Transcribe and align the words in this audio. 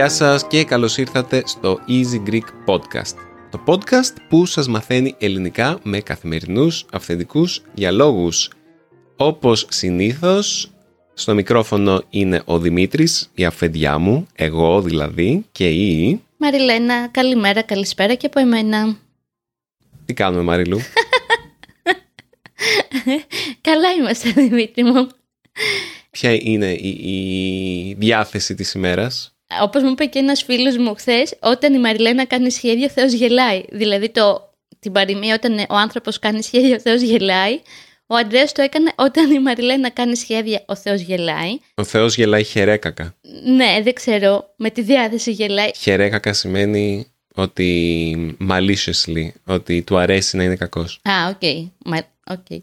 Γεια 0.00 0.08
σας 0.08 0.46
και 0.46 0.64
καλώς 0.64 0.98
ήρθατε 0.98 1.42
στο 1.46 1.78
Easy 1.88 2.30
Greek 2.30 2.44
Podcast. 2.66 3.14
Το 3.50 3.60
podcast 3.66 4.14
που 4.28 4.46
σας 4.46 4.68
μαθαίνει 4.68 5.14
ελληνικά 5.18 5.78
με 5.82 6.00
καθημερινούς 6.00 6.86
αυθεντικούς 6.92 7.62
διαλόγους. 7.74 8.50
Όπως 9.16 9.66
συνήθως, 9.70 10.70
στο 11.14 11.34
μικρόφωνο 11.34 12.02
είναι 12.10 12.42
ο 12.44 12.58
Δημήτρης, 12.58 13.30
η 13.34 13.44
αφεντιά 13.44 13.98
μου, 13.98 14.26
εγώ 14.34 14.82
δηλαδή, 14.82 15.44
και 15.52 15.68
η... 15.68 16.20
Μαριλένα, 16.36 17.08
καλημέρα, 17.10 17.62
καλησπέρα 17.62 18.14
και 18.14 18.26
από 18.26 18.40
εμένα. 18.40 18.96
Τι 20.04 20.14
κάνουμε 20.14 20.42
Μαριλού; 20.42 20.78
Καλά 23.60 23.92
είμαστε, 23.98 24.30
Δημήτρη 24.30 24.84
μου. 24.84 25.08
Ποια 26.10 26.32
είναι 26.32 26.72
η, 26.72 26.88
η 26.88 27.94
διάθεση 27.98 28.54
της 28.54 28.72
ημέρας; 28.72 29.34
Όπως 29.62 29.82
μου 29.82 29.90
είπε 29.90 30.04
και 30.04 30.18
ένας 30.18 30.42
φίλος 30.42 30.76
μου 30.76 30.94
χθες, 30.94 31.38
όταν 31.40 31.74
η 31.74 31.78
Μαριλένα 31.78 32.24
κάνει 32.24 32.50
σχέδιο, 32.50 32.84
ο 32.84 32.90
Θεός 32.90 33.12
γελάει. 33.12 33.62
Δηλαδή 33.70 34.08
το, 34.10 34.54
την 34.78 34.92
παροιμία 34.92 35.34
όταν 35.34 35.58
ο 35.68 35.76
άνθρωπος 35.76 36.18
κάνει 36.18 36.42
σχέδιο, 36.42 36.74
ο 36.74 36.80
Θεός 36.80 37.00
γελάει. 37.00 37.60
Ο 38.12 38.14
Αντρέας 38.16 38.52
το 38.52 38.62
έκανε 38.62 38.92
όταν 38.96 39.30
η 39.30 39.40
Μαριλένα 39.40 39.90
κάνει 39.90 40.16
σχέδια, 40.16 40.62
ο 40.66 40.76
Θεός 40.76 41.00
γελάει. 41.00 41.58
Ο 41.74 41.84
Θεός 41.84 42.16
γελάει 42.16 42.44
χαιρέκακα. 42.44 43.14
Ναι, 43.44 43.80
δεν 43.82 43.92
ξέρω, 43.92 44.54
με 44.56 44.70
τη 44.70 44.82
διάθεση 44.82 45.30
γελάει. 45.32 45.70
Χαιρέκακα 45.76 46.32
σημαίνει 46.32 47.06
ότι 47.34 48.36
maliciously, 48.50 49.28
ότι 49.46 49.82
του 49.82 49.98
αρέσει 49.98 50.36
να 50.36 50.44
είναι 50.44 50.56
κακός. 50.56 51.00
Α, 51.02 51.12
ok. 51.28 51.38
Okay. 51.40 51.98
okay. 52.34 52.58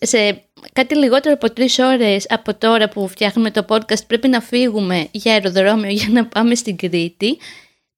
Σε 0.00 0.44
κάτι 0.72 0.96
λιγότερο 0.96 1.34
από 1.34 1.52
τρεις 1.52 1.78
ώρες 1.78 2.26
από 2.28 2.54
τώρα 2.54 2.88
που 2.88 3.08
φτιάχνουμε 3.08 3.50
το 3.50 3.64
podcast 3.68 4.06
πρέπει 4.06 4.28
να 4.28 4.40
φύγουμε 4.40 5.08
για 5.10 5.32
αεροδρόμιο 5.32 5.90
για 5.90 6.08
να 6.08 6.26
πάμε 6.26 6.54
στην 6.54 6.76
Κρήτη. 6.76 7.38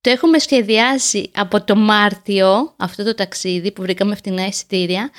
Το 0.00 0.10
έχουμε 0.10 0.38
σχεδιάσει 0.38 1.30
από 1.34 1.64
το 1.64 1.76
Μάρτιο 1.76 2.74
αυτό 2.76 3.04
το 3.04 3.14
ταξίδι 3.14 3.72
που 3.72 3.82
βρήκαμε 3.82 4.14
φτηνά 4.14 4.46
εισιτήρια 4.46 5.10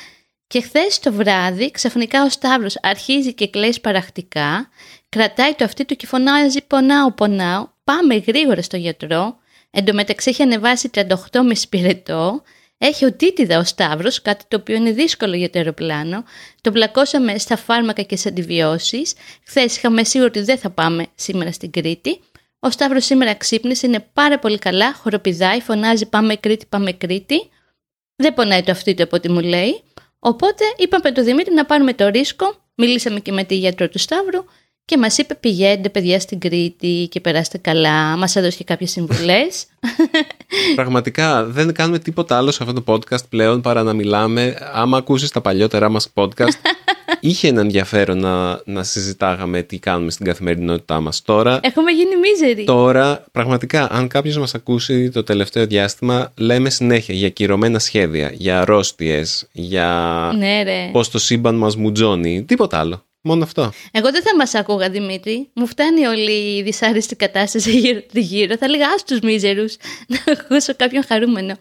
και 0.47 0.61
χθες 0.61 0.99
το 0.99 1.13
βράδυ 1.13 1.71
ξαφνικά 1.71 2.23
ο 2.23 2.29
Σταύρος 2.29 2.77
αρχίζει 2.81 3.33
και 3.33 3.47
κλαίει 3.47 3.79
παραχτικά, 3.81 4.69
κρατάει 5.09 5.53
το 5.53 5.63
αυτί 5.63 5.85
του 5.85 5.95
και 5.95 6.07
φωνάζει 6.07 6.61
πονάω 6.67 7.11
πονάω, 7.11 7.67
πάμε 7.83 8.15
γρήγορα 8.15 8.61
στο 8.61 8.77
γιατρό, 8.77 9.37
εντωμεταξύ 9.71 10.29
έχει 10.29 10.41
ανεβάσει 10.41 10.89
38 10.93 11.05
με 11.45 11.55
σπιρετό, 11.55 12.41
έχει 12.77 13.05
οτίτιδα 13.05 13.59
ο 13.59 13.63
Σταύρος, 13.63 14.21
κάτι 14.21 14.43
το 14.47 14.57
οποίο 14.57 14.75
είναι 14.75 14.91
δύσκολο 14.91 15.35
για 15.35 15.49
το 15.49 15.59
αεροπλάνο. 15.59 16.23
Το 16.61 16.71
μπλακώσαμε 16.71 17.37
στα 17.37 17.57
φάρμακα 17.57 18.01
και 18.01 18.15
στις 18.15 18.31
αντιβιώσεις. 18.31 19.13
Χθες 19.43 19.77
είχαμε 19.77 20.03
σίγουρο 20.03 20.29
ότι 20.35 20.41
δεν 20.41 20.57
θα 20.57 20.69
πάμε 20.69 21.05
σήμερα 21.15 21.51
στην 21.51 21.71
Κρήτη. 21.71 22.19
Ο 22.59 22.69
Σταύρος 22.69 23.05
σήμερα 23.05 23.33
ξύπνησε, 23.33 23.87
είναι 23.87 24.05
πάρα 24.13 24.39
πολύ 24.39 24.57
καλά, 24.57 24.93
χοροπηδάει, 24.93 25.61
φωνάζει 25.61 26.05
πάμε 26.05 26.35
Κρήτη, 26.35 26.65
πάμε 26.65 26.91
Κρήτη. 26.91 27.49
Δεν 28.15 28.33
πονάει 28.33 28.63
το 28.63 28.71
αυτί 28.71 28.93
του 28.93 29.03
από 29.03 29.15
ό,τι 29.15 29.31
μου 29.31 29.39
λέει. 29.39 29.83
Οπότε 30.19 30.63
είπαμε 30.77 31.11
το 31.11 31.23
Δημήτρη 31.23 31.53
να 31.53 31.65
πάρουμε 31.65 31.93
το 31.93 32.07
ρίσκο. 32.07 32.55
Μιλήσαμε 32.75 33.19
και 33.19 33.31
με 33.31 33.43
τη 33.43 33.55
γιατρό 33.55 33.89
του 33.89 33.99
Σταύρου 33.99 34.43
και 34.85 34.97
μας 34.97 35.17
είπε 35.17 35.35
πηγαίνετε 35.35 35.89
παιδιά 35.89 36.19
στην 36.19 36.39
Κρήτη 36.39 37.07
και 37.11 37.19
περάστε 37.19 37.57
καλά. 37.57 38.17
Μας 38.17 38.35
έδωσε 38.35 38.57
και 38.57 38.63
κάποιες 38.63 38.91
συμβουλές. 38.91 39.65
Πραγματικά 40.75 41.45
δεν 41.45 41.73
κάνουμε 41.73 41.99
τίποτα 41.99 42.37
άλλο 42.37 42.51
σε 42.51 42.63
αυτό 42.63 42.81
το 42.81 42.93
podcast 42.93 43.29
πλέον 43.29 43.61
παρά 43.61 43.83
να 43.83 43.93
μιλάμε. 43.93 44.57
Άμα 44.73 44.97
ακούσεις 44.97 45.31
τα 45.31 45.41
παλιότερά 45.41 45.89
μας 45.89 46.09
podcast, 46.13 46.57
είχε 47.19 47.47
ένα 47.47 47.61
ενδιαφέρον 47.61 48.19
να, 48.19 48.61
να 48.65 48.83
συζητάγαμε 48.83 49.61
τι 49.61 49.79
κάνουμε 49.79 50.11
στην 50.11 50.25
καθημερινότητά 50.25 50.99
μας. 50.99 51.21
Τώρα, 51.21 51.59
Έχουμε 51.63 51.91
γίνει 51.91 52.15
μίζεροι. 52.15 52.63
Τώρα, 52.63 53.25
πραγματικά, 53.31 53.91
αν 53.91 54.07
κάποιος 54.07 54.37
μας 54.37 54.53
ακούσει 54.55 55.09
το 55.09 55.23
τελευταίο 55.23 55.65
διάστημα, 55.65 56.33
λέμε 56.37 56.69
συνέχεια 56.69 57.15
για 57.15 57.29
κυρωμένα 57.29 57.79
σχέδια, 57.79 58.31
για 58.33 58.59
αρρώστιες, 58.59 59.47
για 59.51 60.31
ναι, 60.37 60.63
ρε. 60.63 60.89
πώς 60.91 61.09
το 61.09 61.19
σύμπαν 61.19 61.55
μας 61.55 61.75
μουτζώνει, 61.75 62.43
τίποτα 62.43 62.79
άλλο. 62.79 63.01
Μόνο 63.21 63.43
αυτό. 63.43 63.71
Εγώ 63.91 64.11
δεν 64.11 64.21
θα 64.21 64.35
μας 64.35 64.53
άκουγα, 64.55 64.89
Δημήτρη. 64.89 65.49
Μου 65.53 65.67
φτάνει 65.67 66.05
όλη 66.05 66.55
η 66.57 66.61
δυσάρεστη 66.61 67.15
κατάσταση 67.15 67.71
γύρω-γύρω. 67.79 68.57
Θα 68.57 68.67
λέγα 68.69 68.85
ας 68.95 69.03
τους 69.03 69.19
μίζερους 69.19 69.75
να 70.07 70.17
ακούσω 70.31 70.75
κάποιον 70.75 71.03
χαρούμενο. 71.07 71.57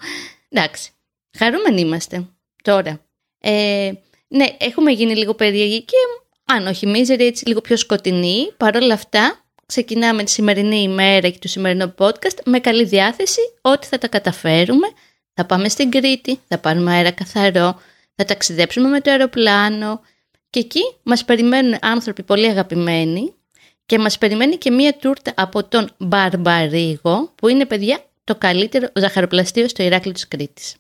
Εντάξει. 0.49 0.91
Χαρούμενοι 1.39 1.81
είμαστε 1.81 2.27
τώρα. 2.63 3.01
Ε, 3.41 3.91
ναι, 4.29 4.47
έχουμε 4.59 4.91
γίνει 4.91 5.17
λίγο 5.17 5.35
περίεργοι 5.35 5.83
και 5.83 5.97
αν 6.45 6.67
όχι 6.67 6.87
μίζεροι, 6.87 7.27
έτσι 7.27 7.47
λίγο 7.47 7.61
πιο 7.61 7.77
σκοτεινοί. 7.77 8.53
Παρ' 8.57 8.77
όλα 8.77 8.95
αυτά, 8.95 9.45
ξεκινάμε 9.67 10.23
τη 10.23 10.31
σημερινή 10.31 10.83
ημέρα 10.83 11.29
και 11.29 11.39
το 11.39 11.49
σημερινό 11.49 11.95
podcast 11.99 12.39
με 12.45 12.59
καλή 12.59 12.85
διάθεση 12.85 13.41
ότι 13.61 13.87
θα 13.87 13.99
τα 13.99 14.09
καταφέρουμε. 14.09 14.87
Θα 15.35 15.47
πάμε 15.47 15.69
στην 15.69 15.91
Κρήτη, 15.91 16.41
θα 16.49 16.59
πάρουμε 16.59 16.93
αέρα 16.93 17.11
καθαρό, 17.11 17.81
θα 18.15 18.25
ταξιδέψουμε 18.25 18.89
με 18.89 19.01
το 19.01 19.11
αεροπλάνο, 19.11 20.01
και 20.57 20.63
εκεί 20.63 20.81
μας 21.03 21.25
περιμένουν 21.25 21.79
άνθρωποι 21.81 22.23
πολύ 22.23 22.47
αγαπημένοι 22.47 23.35
και 23.87 23.99
μας 23.99 24.19
περιμένει 24.19 24.57
και 24.57 24.71
μία 24.71 24.97
τούρτα 24.97 25.33
από 25.37 25.65
τον 25.65 25.91
Μπαρμπαρίγο 25.99 27.33
που 27.35 27.49
είναι 27.49 27.67
παιδιά 27.67 28.05
το 28.25 28.37
καλύτερο 28.37 28.89
ζαχαροπλαστείο 28.95 29.69
στο 29.69 29.83
Ηράκλειο 29.83 30.13
της 30.13 30.29
Κρήτης. 30.29 30.77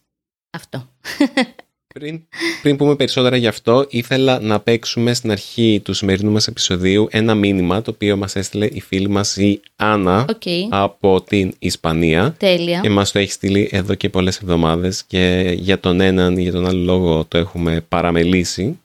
Αυτό. 0.50 0.88
Πριν, 1.98 2.22
πριν 2.62 2.76
πούμε 2.76 2.96
περισσότερα 2.96 3.36
γι' 3.36 3.46
αυτό, 3.46 3.86
ήθελα 3.88 4.40
να 4.40 4.60
παίξουμε 4.60 5.14
στην 5.14 5.30
αρχή 5.30 5.80
του 5.84 5.92
σημερινού 5.92 6.30
μας 6.30 6.46
επεισοδίου 6.46 7.08
ένα 7.10 7.34
μήνυμα 7.34 7.82
το 7.82 7.90
οποίο 7.90 8.16
μας 8.16 8.36
έστειλε 8.36 8.66
η 8.66 8.80
φίλη 8.80 9.08
μας 9.08 9.36
η 9.36 9.60
Άννα 9.76 10.26
από 10.68 11.22
την 11.22 11.54
Ισπανία. 11.58 12.34
Τέλεια. 12.38 12.80
Και 12.80 12.90
μας 12.90 13.12
το 13.12 13.18
έχει 13.18 13.30
στείλει 13.30 13.68
εδώ 13.72 13.94
και 13.94 14.08
πολλές 14.08 14.36
εβδομάδες 14.36 15.04
και 15.04 15.54
για 15.58 15.80
τον 15.80 16.00
έναν 16.00 16.36
ή 16.36 16.42
για 16.42 16.52
τον 16.52 16.66
άλλο 16.66 16.84
λόγο 16.84 17.24
το 17.24 17.38
έχουμε 17.38 17.80
παραμελήσει. 17.88 18.80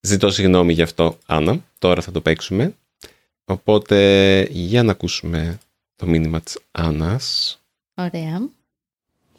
Ζητώ 0.00 0.30
συγγνώμη 0.30 0.72
γι' 0.72 0.82
αυτό, 0.82 1.18
Άννα. 1.26 1.64
Τώρα 1.78 2.02
θα 2.02 2.10
το 2.10 2.20
παίξουμε. 2.20 2.74
Οπότε, 3.44 4.48
για 4.50 4.82
να 4.82 4.90
ακούσουμε 4.90 5.58
το 5.96 6.06
μήνυμα 6.06 6.40
της 6.40 6.58
Άννας. 6.70 7.58
Ωραία. 7.94 8.48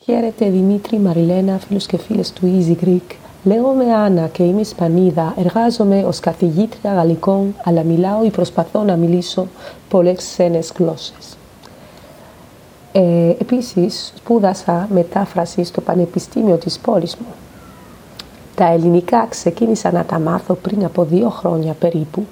Χαίρετε 0.05 0.49
Δημήτρη, 0.49 0.99
Μαριλένα, 0.99 1.57
φίλους 1.57 1.85
και 1.85 1.97
φίλες 1.97 2.31
του 2.31 2.41
Easy 2.43 2.85
Greek. 2.85 3.15
Λέγομαι 3.43 3.93
Άννα 3.93 4.27
και 4.27 4.43
είμαι 4.43 4.61
Ισπανίδα. 4.61 5.33
Εργάζομαι 5.37 6.03
ως 6.03 6.19
καθηγήτρια 6.19 6.93
γαλλικών, 6.93 7.55
αλλά 7.63 7.83
μιλάω 7.83 8.25
ή 8.25 8.29
προσπαθώ 8.29 8.83
να 8.83 8.95
μιλήσω 8.95 9.47
πολλές 9.89 10.17
ξένες 10.17 10.71
γλώσσες. 10.77 11.37
Ε, 12.91 13.29
επίσης, 13.29 14.13
σπούδασα 14.15 14.87
μετάφραση 14.91 15.63
στο 15.63 15.81
Πανεπιστήμιο 15.81 16.55
της 16.55 16.79
πόλης 16.79 17.15
μου. 17.15 17.33
Τα 18.55 18.65
ελληνικά 18.65 19.25
ξεκίνησα 19.29 19.91
να 19.91 20.03
τα 20.05 20.19
μάθω 20.19 20.53
πριν 20.53 20.85
από 20.85 21.03
δύο 21.03 21.29
χρόνια 21.29 21.73
περίπου. 21.73 22.25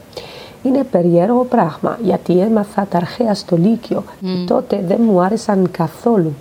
Είναι 0.64 0.84
περίεργο 0.84 1.44
πράγμα 1.44 1.98
γιατί 2.04 2.40
έμαθα 2.40 2.88
τα 2.90 2.98
αρχαία 2.98 3.34
στο 3.34 3.58
Λύκειο 3.58 4.04
mm. 4.22 4.26
τότε 4.48 4.84
δεν 4.88 5.00
μου 5.02 5.22
άρεσαν 5.22 5.72
καθόλου 5.72 6.34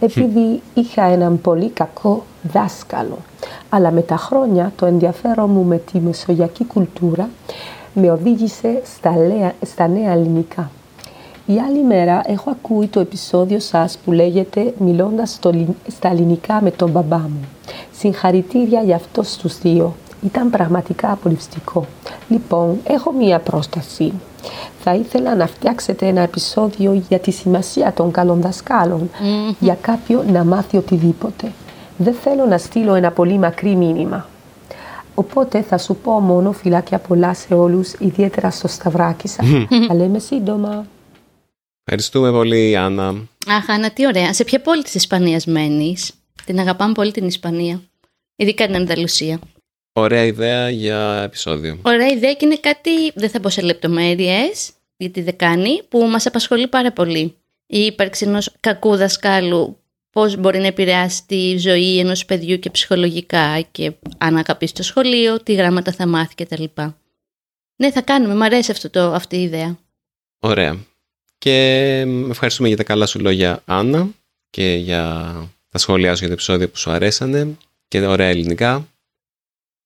επειδή 0.00 0.62
είχα 0.74 1.02
έναν 1.02 1.40
πολύ 1.40 1.68
κακό 1.68 2.22
δάσκαλο. 2.42 3.18
Αλλά 3.68 3.90
με 3.90 4.00
τα 4.00 4.16
χρόνια 4.16 4.72
το 4.76 4.86
ενδιαφέρον 4.86 5.50
μου 5.50 5.64
με 5.64 5.76
τη 5.76 5.98
μεσογειακή 5.98 6.64
κουλτούρα 6.64 7.28
με 7.94 8.10
οδήγησε 8.10 8.82
στα, 8.84 9.14
στα 9.62 9.86
νέα 9.86 10.12
ελληνικά. 10.12 10.70
Η 11.46 11.58
άλλη 11.58 11.84
μέρα 11.84 12.22
έχω 12.26 12.50
ακούει 12.50 12.86
το 12.86 13.00
επεισόδιο 13.00 13.58
σας 13.58 13.98
που 14.04 14.12
λέγεται 14.12 14.74
«Μιλώντας 14.78 15.38
στα 15.88 16.08
ελληνικά 16.08 16.60
με 16.62 16.70
τον 16.70 16.90
μπαμπά 16.90 17.18
μου». 17.18 17.44
Συγχαρητήρια 17.92 18.82
για 18.82 18.96
αυτό 18.96 19.22
στους 19.22 19.58
δύο. 19.58 19.94
Ήταν 20.24 20.50
πραγματικά 20.50 21.12
απολυστικό. 21.12 21.86
Λοιπόν, 22.28 22.78
έχω 22.84 23.12
μία 23.12 23.38
πρόσταση. 23.38 24.12
Θα 24.80 24.94
ήθελα 24.94 25.34
να 25.34 25.46
φτιάξετε 25.46 26.06
ένα 26.06 26.20
επεισόδιο 26.20 27.02
για 27.08 27.18
τη 27.18 27.30
σημασία 27.30 27.92
των 27.92 28.10
καλών 28.10 28.40
δασκάλων, 28.40 29.10
για 29.60 29.74
κάποιον 29.80 30.32
να 30.32 30.44
μάθει 30.44 30.76
οτιδήποτε. 30.76 31.52
Δεν 31.96 32.14
θέλω 32.14 32.46
να 32.46 32.58
στείλω 32.58 32.94
ένα 32.94 33.10
πολύ 33.10 33.38
μακρύ 33.38 33.76
μήνυμα. 33.76 34.26
Οπότε 35.14 35.62
θα 35.62 35.78
σου 35.78 35.96
πω 35.96 36.20
μόνο 36.20 36.52
φυλάκια 36.52 36.98
πολλά 36.98 37.34
σε 37.34 37.54
όλους, 37.54 37.92
ιδιαίτερα 37.92 38.50
στο 38.50 38.68
σταυράκι 38.68 39.28
σας. 39.28 39.46
Θα 39.88 39.94
λέμε 39.94 40.18
σύντομα. 40.18 40.86
Ευχαριστούμε 41.84 42.30
πολύ, 42.30 42.76
Άννα. 42.76 43.14
Αχ, 43.46 43.70
Άννα, 43.70 43.90
τι 43.90 44.06
ωραία. 44.06 44.32
Σε 44.32 44.44
ποια 44.44 44.60
πόλη 44.60 44.82
της 44.82 44.94
Ισπανίας 44.94 45.46
μένεις; 45.46 46.12
Την 46.44 46.58
αγαπάμε 46.58 46.92
πολύ 46.92 47.10
την 47.10 47.26
Ισπανία. 47.26 47.80
Ειδικά 48.36 48.66
την 48.66 48.76
Ανταλουσία. 48.76 49.38
Ωραία 49.92 50.24
ιδέα 50.24 50.70
για 50.70 51.22
επεισόδιο. 51.24 51.78
Ωραία 51.82 52.08
ιδέα 52.08 52.32
και 52.32 52.44
είναι 52.44 52.56
κάτι, 52.56 53.12
δεν 53.14 53.30
θα 53.30 53.40
πω 53.40 53.48
σε 53.48 53.60
λεπτομέρειες, 53.60 54.72
για 54.96 55.10
τη 55.10 55.22
δεκάνη 55.22 55.82
που 55.88 55.98
μας 55.98 56.26
απασχολεί 56.26 56.68
πάρα 56.68 56.92
πολύ. 56.92 57.36
Η 57.66 57.78
ύπαρξη 57.78 58.24
ενός 58.26 58.54
κακού 58.60 58.96
δασκάλου 58.96 59.76
πώς 60.10 60.36
μπορεί 60.36 60.58
να 60.58 60.66
επηρεάσει 60.66 61.26
τη 61.26 61.58
ζωή 61.58 61.98
ενός 61.98 62.24
παιδιού 62.24 62.58
και 62.58 62.70
ψυχολογικά 62.70 63.60
και 63.60 63.92
αν 64.18 64.36
αγαπήσει 64.36 64.74
το 64.74 64.82
σχολείο, 64.82 65.42
τι 65.42 65.54
γράμματα 65.54 65.92
θα 65.92 66.06
μάθει 66.06 66.34
κτλ. 66.34 66.64
Ναι, 67.76 67.90
θα 67.90 68.02
κάνουμε. 68.02 68.34
Μ' 68.34 68.42
αρέσει 68.42 68.70
αυτό 68.70 68.90
το, 68.90 69.12
αυτή 69.12 69.36
η 69.36 69.42
ιδέα. 69.42 69.78
Ωραία. 70.38 70.76
Και 71.38 71.54
ευχαριστούμε 72.30 72.68
για 72.68 72.76
τα 72.76 72.84
καλά 72.84 73.06
σου 73.06 73.20
λόγια, 73.20 73.62
Άννα, 73.64 74.08
και 74.50 74.74
για 74.74 75.34
τα 75.68 75.78
σχόλιά 75.78 76.12
σου 76.12 76.18
για 76.18 76.26
το 76.26 76.32
επεισόδιο 76.32 76.68
που 76.68 76.76
σου 76.76 76.90
αρέσανε 76.90 77.56
και 77.88 78.06
ωραία 78.06 78.28
ελληνικά. 78.28 78.86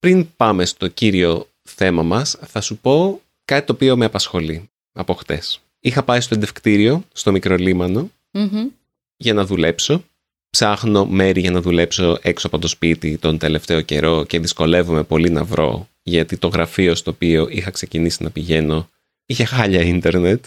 Πριν 0.07 0.29
πάμε 0.37 0.65
στο 0.65 0.89
κύριο 0.89 1.49
θέμα 1.63 2.03
μας, 2.03 2.39
θα 2.47 2.61
σου 2.61 2.77
πω 2.77 3.21
κάτι 3.45 3.67
το 3.67 3.73
οποίο 3.73 3.97
με 3.97 4.05
απασχολεί 4.05 4.69
από 4.93 5.15
χτες. 5.15 5.61
Είχα 5.81 6.03
πάει 6.03 6.21
στο 6.21 6.35
εντευκτήριο, 6.35 7.05
στο 7.13 7.33
μικρολίμανο, 7.33 8.11
για 9.17 9.35
να 9.35 9.45
δουλέψω. 9.45 10.05
Ψάχνω 10.51 11.07
μέρη 11.07 11.41
για 11.41 11.51
να 11.51 11.61
δουλέψω 11.61 12.19
έξω 12.23 12.47
από 12.47 12.59
το 12.59 12.69
σπίτι 12.69 13.19
τον 13.19 13.39
τελευταίο 13.39 13.81
καιρό 13.81 14.25
και 14.25 14.39
δυσκολεύομαι 14.39 15.03
πολύ 15.03 15.31
να 15.31 15.45
βρω 15.45 15.89
γιατί 16.03 16.37
το 16.37 16.49
γραφείο 16.49 16.95
στο 16.95 17.11
οποίο 17.11 17.49
είχα 17.51 17.71
ξεκινήσει 17.71 18.23
να 18.23 18.31
πηγαίνω 18.31 18.89
είχε 19.27 19.45
χάλια 19.45 19.81
ίντερνετ 19.81 20.45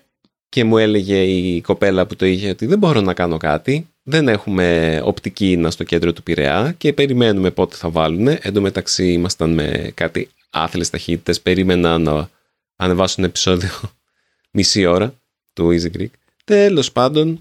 και 0.54 0.64
μου 0.64 0.78
έλεγε 0.78 1.22
η 1.22 1.60
κοπέλα 1.60 2.06
που 2.06 2.16
το 2.16 2.26
είχε 2.26 2.48
ότι 2.48 2.66
δεν 2.66 2.78
μπορώ 2.78 3.00
να 3.00 3.14
κάνω 3.14 3.36
κάτι, 3.36 3.86
δεν 4.02 4.28
έχουμε 4.28 5.00
οπτική 5.04 5.50
ίνα 5.50 5.70
στο 5.70 5.84
κέντρο 5.84 6.12
του 6.12 6.22
Πειραιά 6.22 6.74
και 6.78 6.92
περιμένουμε 6.92 7.50
πότε 7.50 7.76
θα 7.76 7.90
βάλουν. 7.90 8.28
Εν 8.28 8.52
τω 8.52 8.60
μεταξύ 8.60 9.12
ήμασταν 9.12 9.52
με 9.52 9.90
κάτι 9.94 10.28
άθλες 10.50 10.90
ταχύτητες, 10.90 11.40
περίμενα 11.40 11.98
να 11.98 12.30
ανεβάσουν 12.76 13.24
επεισόδιο 13.24 13.70
μισή 14.56 14.86
ώρα 14.86 15.14
του 15.52 15.78
Easy 15.78 15.96
Greek. 15.98 16.10
Τέλος 16.44 16.92
πάντων, 16.92 17.40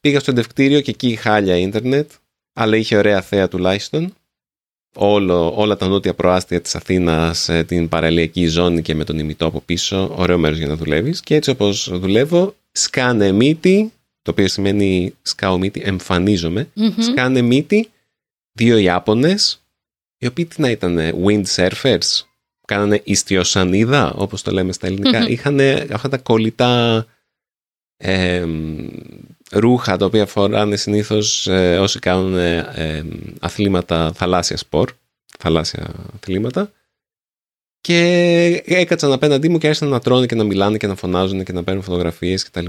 πήγα 0.00 0.20
στο 0.20 0.30
εντευκτήριο 0.30 0.80
και 0.80 0.90
εκεί 0.90 1.16
χάλια 1.16 1.56
ίντερνετ, 1.56 2.10
αλλά 2.52 2.76
είχε 2.76 2.96
ωραία 2.96 3.22
θέα 3.22 3.48
τουλάχιστον 3.48 4.14
όλο, 4.94 5.52
όλα 5.56 5.76
τα 5.76 5.88
νότια 5.88 6.14
προάστια 6.14 6.60
της 6.60 6.74
Αθήνας, 6.74 7.48
ε, 7.48 7.64
την 7.64 7.88
παραλιακή 7.88 8.46
ζώνη 8.46 8.82
και 8.82 8.94
με 8.94 9.04
τον 9.04 9.18
ημιτό 9.18 9.46
από 9.46 9.60
πίσω, 9.60 10.14
ωραίο 10.16 10.38
μέρος 10.38 10.58
για 10.58 10.66
να 10.66 10.76
δουλεύεις. 10.76 11.20
Και 11.20 11.34
έτσι 11.34 11.50
όπως 11.50 11.90
δουλεύω, 11.92 12.54
σκάνε 12.72 13.32
μύτη, 13.32 13.92
το 14.22 14.30
οποίο 14.30 14.48
σημαίνει 14.48 15.14
σκάω 15.22 15.58
μύτη, 15.58 15.80
εμφανίζομαι, 15.84 16.68
σκάνε 16.98 17.40
μύτη, 17.40 17.90
δύο 18.52 18.76
Ιάπωνες, 18.76 19.62
οι 20.18 20.26
οποίοι 20.26 20.46
τι 20.46 20.60
να 20.60 20.70
ήταν, 20.70 20.98
windsurfers, 21.24 22.24
κάνανε 22.66 23.00
ιστιοσανίδα, 23.04 24.12
όπως 24.12 24.42
το 24.42 24.50
λέμε 24.50 24.72
στα 24.72 24.86
ελληνικα 24.86 25.28
είχαν 25.28 25.60
αυτά 25.92 26.08
τα 26.08 26.18
κολλητά 26.18 27.06
ε, 27.96 28.46
ρούχα 29.50 29.96
τα 29.96 30.04
οποία 30.04 30.26
φοράνε 30.26 30.76
συνήθως 30.76 31.46
ε, 31.46 31.78
όσοι 31.78 31.98
κάνουν 31.98 32.38
ε, 32.38 33.04
αθλήματα 33.40 34.12
θαλάσσια 34.12 34.56
σπορ, 34.56 34.90
θαλάσσια 35.38 35.94
αθλήματα. 36.14 36.72
Και 37.80 37.98
έκατσαν 38.66 39.12
απέναντί 39.12 39.48
μου 39.48 39.58
και 39.58 39.66
άρχισαν 39.66 39.88
να 39.88 40.00
τρώνε 40.00 40.26
και 40.26 40.34
να 40.34 40.44
μιλάνε 40.44 40.76
και 40.76 40.86
να 40.86 40.94
φωνάζουν 40.94 41.44
και 41.44 41.52
να 41.52 41.64
παίρνουν 41.64 41.82
φωτογραφίες 41.82 42.44
κτλ. 42.44 42.66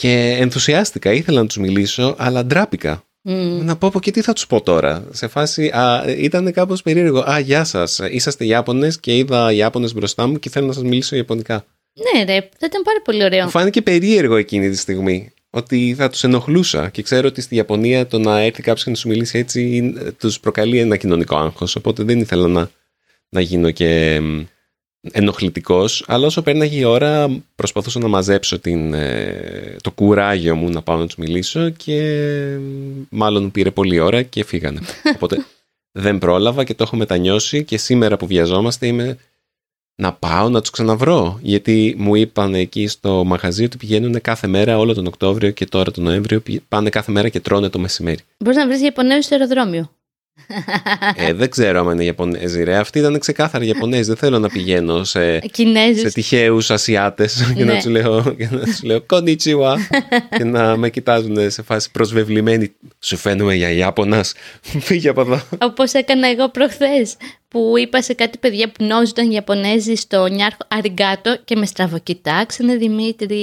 Και, 0.00 0.08
και 0.08 0.36
ενθουσιάστηκα, 0.40 1.12
ήθελα 1.12 1.40
να 1.40 1.46
τους 1.46 1.56
μιλήσω, 1.56 2.14
αλλά 2.18 2.44
ντράπηκα. 2.44 3.04
Να 3.62 3.76
πω 3.76 3.86
από 3.86 4.00
και 4.00 4.10
τι 4.10 4.20
θα 4.20 4.32
τους 4.32 4.46
πω 4.46 4.60
τώρα. 4.60 5.04
Σε 5.10 5.28
φάση, 5.28 5.66
α, 5.68 6.04
ήταν 6.18 6.52
κάπως 6.52 6.82
περίεργο. 6.82 7.18
Α, 7.30 7.38
γεια 7.38 7.64
σας, 7.64 8.00
είσαστε 8.10 8.44
Ιάπωνες 8.44 9.00
και 9.00 9.16
είδα 9.16 9.52
Ιάπωνες 9.52 9.94
μπροστά 9.94 10.26
μου 10.26 10.38
και 10.38 10.50
θέλω 10.50 10.66
να 10.66 10.72
σας 10.72 10.82
μιλήσω 10.82 11.16
Ιαπωνικά. 11.16 11.64
Ναι, 12.14 12.24
ρε, 12.24 12.40
θα 12.40 12.66
ήταν 12.66 12.82
πάρα 12.82 13.00
πολύ 13.04 13.24
ωραίο. 13.24 13.44
Μου 13.44 13.50
φάνηκε 13.50 13.82
περίεργο 13.82 14.36
εκείνη 14.36 14.70
τη 14.70 14.76
στιγμή 14.76 15.32
ότι 15.50 15.94
θα 15.96 16.10
τους 16.10 16.24
ενοχλούσα 16.24 16.88
και 16.88 17.02
ξέρω 17.02 17.28
ότι 17.28 17.40
στη 17.40 17.54
Ιαπωνία 17.54 18.06
το 18.06 18.18
να 18.18 18.40
έρθει 18.40 18.62
κάποιος 18.62 18.84
και 18.84 18.90
να 18.90 18.96
σου 18.96 19.08
μιλήσει 19.08 19.38
έτσι 19.38 19.92
τους 20.18 20.40
προκαλεί 20.40 20.78
ένα 20.78 20.96
κοινωνικό 20.96 21.36
άγχος. 21.36 21.76
Οπότε 21.76 22.02
δεν 22.02 22.20
ήθελα 22.20 22.48
να, 22.48 22.70
να 23.28 23.40
γίνω 23.40 23.70
και 23.70 24.20
ενοχλητικός. 25.00 26.04
Αλλά 26.06 26.26
όσο 26.26 26.42
πέρναγε 26.42 26.78
η 26.78 26.84
ώρα, 26.84 27.40
προσπαθούσα 27.54 27.98
να 27.98 28.08
μαζέψω 28.08 28.58
την, 28.58 28.94
ε, 28.94 29.76
το 29.82 29.90
κουράγιο 29.90 30.54
μου 30.54 30.70
να 30.70 30.82
πάω 30.82 30.96
να 30.96 31.06
τους 31.06 31.16
μιλήσω 31.16 31.70
και 31.70 32.00
μάλλον 33.08 33.50
πήρε 33.50 33.70
πολλή 33.70 33.98
ώρα 33.98 34.22
και 34.22 34.44
φύγανε. 34.44 34.80
Οπότε 35.14 35.44
δεν 35.92 36.18
πρόλαβα 36.18 36.64
και 36.64 36.74
το 36.74 36.82
έχω 36.82 36.96
μετανιώσει 36.96 37.64
και 37.64 37.78
σήμερα 37.78 38.16
που 38.16 38.26
βιαζόμαστε 38.26 38.86
είμαι 38.86 39.16
να 39.94 40.12
πάω 40.12 40.48
να 40.48 40.60
τους 40.60 40.70
ξαναβρω. 40.70 41.38
Γιατί 41.42 41.94
μου 41.98 42.14
είπαν 42.14 42.54
εκεί 42.54 42.86
στο 42.86 43.24
μαγαζί 43.24 43.64
ότι 43.64 43.76
πηγαίνουν 43.76 44.20
κάθε 44.20 44.46
μέρα 44.46 44.78
όλο 44.78 44.94
τον 44.94 45.06
Οκτώβριο 45.06 45.50
και 45.50 45.66
τώρα 45.66 45.90
τον 45.90 46.04
Νοέμβριο. 46.04 46.42
Πάνε 46.68 46.88
κάθε 46.88 47.12
μέρα 47.12 47.28
και 47.28 47.40
τρώνε 47.40 47.68
το 47.68 47.78
μεσημέρι. 47.78 48.18
Μπορείς 48.38 48.56
να 48.56 48.66
βρεις 48.66 48.82
Ιαπωνέζου 48.82 49.22
στο 49.22 49.34
αεροδρόμιο. 49.34 49.90
Ε, 51.14 51.32
δεν 51.32 51.50
ξέρω 51.50 51.80
αν 51.80 51.92
είναι 51.92 52.04
Ιαπωνέζοι, 52.04 52.62
ρε. 52.62 52.76
Αυτοί 52.76 52.98
ήταν 52.98 53.18
ξεκάθαρα 53.18 53.64
Ιαπωνέζοι. 53.64 54.02
Δεν 54.02 54.16
θέλω 54.16 54.38
να 54.38 54.48
πηγαίνω 54.48 55.04
σε, 55.04 55.40
σε 55.96 56.10
τυχαίους 56.12 56.70
Ασιάτες 56.70 57.44
και, 57.56 57.64
να 57.64 57.72
ναι. 57.72 57.78
τους 57.78 57.90
λέω, 57.90 58.34
και 58.38 58.48
να 58.50 58.60
τους 58.60 58.82
λέω 58.82 59.00
Κονίτσιουα 59.00 59.76
και 60.36 60.44
να 60.44 60.76
με 60.76 60.90
κοιτάζουν 60.90 61.50
σε 61.50 61.62
φάση 61.62 61.90
προσβεβλημένη. 61.90 62.72
Σου 63.00 63.16
φαίνομαι 63.16 63.54
για 63.54 63.70
Ιάπωνας. 63.70 64.32
Φύγε 64.60 65.08
από 65.08 65.20
εδώ. 65.20 65.40
Όπως 65.58 65.92
έκανα 65.92 66.28
εγώ 66.28 66.48
προχθές 66.48 67.16
που 67.50 67.74
είπα 67.76 68.02
σε 68.02 68.12
κάτι 68.12 68.38
παιδιά 68.38 68.72
που 68.72 68.84
νόζονταν 68.84 69.30
Ιαπωνέζοι 69.30 69.94
στο 69.94 70.26
Νιάρχο 70.26 70.58
Αριγκάτο 70.68 71.38
και 71.44 71.56
με 71.56 71.66
στραβοκοιτάξανε 71.66 72.76
Δημήτρη. 72.76 73.34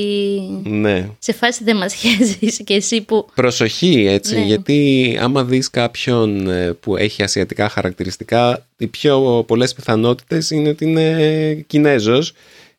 Ναι. 0.63 1.09
Σε 1.19 1.33
φάση 1.33 1.63
δεν 1.63 1.77
μας 1.77 1.94
χέζεις 1.94 2.62
και 2.63 2.74
εσύ 2.74 3.01
που... 3.01 3.27
Προσοχή 3.36 4.06
έτσι, 4.09 4.36
ναι. 4.36 4.45
γιατί 4.45 5.18
άμα 5.21 5.44
δεις 5.44 5.69
κάποιον 5.69 6.50
ε, 6.50 6.74
που 6.74 6.98
έχει 6.98 7.24
ασιατικά 7.24 7.69
χαρακτηριστικά, 7.69 8.65
οι 8.77 8.88
πιο 8.88 9.44
πολλές 9.48 9.74
πιθανότητες 9.74 10.50
είναι 10.50 10.69
ότι 10.69 10.86
είναι 10.86 11.65
Κινέζος 11.68 12.33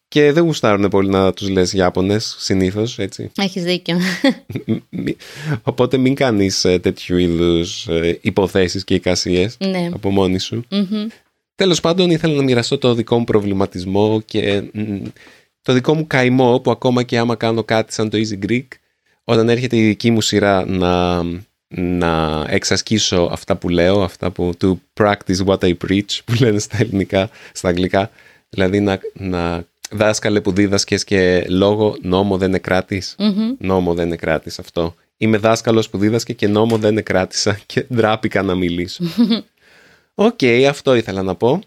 και 0.09 0.33
δεν 0.33 0.43
γουστάρουν 0.43 0.89
πολύ 0.89 1.09
να 1.09 1.33
τους 1.33 1.49
λες 1.49 1.73
Ιάπωνες 1.73 2.37
συνήθως, 2.39 2.99
έτσι. 2.99 3.31
Έχεις 3.37 3.63
δίκιο. 3.63 3.99
Οπότε 5.63 5.97
μην 5.97 6.15
κάνεις 6.15 6.65
ε, 6.65 6.79
τέτοιου 6.79 7.17
είδους 7.17 7.87
ε, 7.87 8.19
υποθέσεις 8.21 8.85
και 8.85 8.95
εικασίες 8.95 9.57
ναι. 9.59 9.91
από 9.93 10.11
μόνη 10.11 10.39
σου. 10.39 10.65
Τέλος 11.55 11.81
πάντων 11.81 12.11
ήθελα 12.11 12.35
να 12.35 12.43
μοιραστώ 12.43 12.79
το 12.79 12.95
δικό 12.95 13.19
μου 13.19 13.25
προβληματισμό 13.25 14.23
και 14.25 14.63
το 15.63 15.73
δικό 15.73 15.95
μου 15.95 16.07
καημό 16.07 16.61
που 16.61 16.71
ακόμα 16.71 17.03
και 17.03 17.19
άμα 17.19 17.35
κάνω 17.35 17.65
κάτι 17.65 17.93
σαν 17.93 18.11
το 18.11 18.19
Easy 18.19 18.47
Greek 18.49 18.67
όταν 19.25 19.49
έρχεται 19.49 19.77
η 19.77 19.87
δική 19.87 20.11
μου 20.11 20.21
σειρά 20.21 20.67
να, 20.67 21.23
να 21.69 22.45
εξασκήσω 22.49 23.29
αυτά 23.33 23.57
που 23.57 23.69
λέω, 23.69 24.03
αυτά 24.03 24.31
που 24.31 24.53
to 24.61 24.75
practice 25.01 25.45
what 25.47 25.59
I 25.59 25.75
preach 25.89 26.19
που 26.25 26.35
λένε 26.41 26.59
στα 26.59 26.77
ελληνικά, 26.81 27.31
στα 27.53 27.69
αγγλικά, 27.69 28.11
δηλαδή 28.49 28.81
να, 28.81 29.01
να 29.13 29.65
δάσκαλε 29.91 30.41
που 30.41 30.53
δίδασκες 30.53 31.05
και 31.05 31.47
λόγο 31.49 31.97
νόμο 32.03 32.37
δεν 32.37 32.49
εκράτεις. 32.49 33.15
Νόμο 33.59 33.95
δεν 33.95 34.07
εκράτεις 34.07 34.59
αυτό. 34.59 34.95
Είμαι 35.17 35.39
δάσκαλος 35.39 35.89
που 35.91 35.99
δίδασκε 35.99 36.33
και 36.33 36.49
νόμο 36.49 36.79
δεν 36.79 36.91
εκράτησα 36.91 37.61
και 37.67 37.87
ντράπηκα 37.95 38.43
να 38.43 38.55
μιλήσω. 38.55 39.05
Οκ, 40.15 40.45
αυτό 40.69 40.95
ήθελα 40.95 41.23
να 41.23 41.35
πω. 41.35 41.61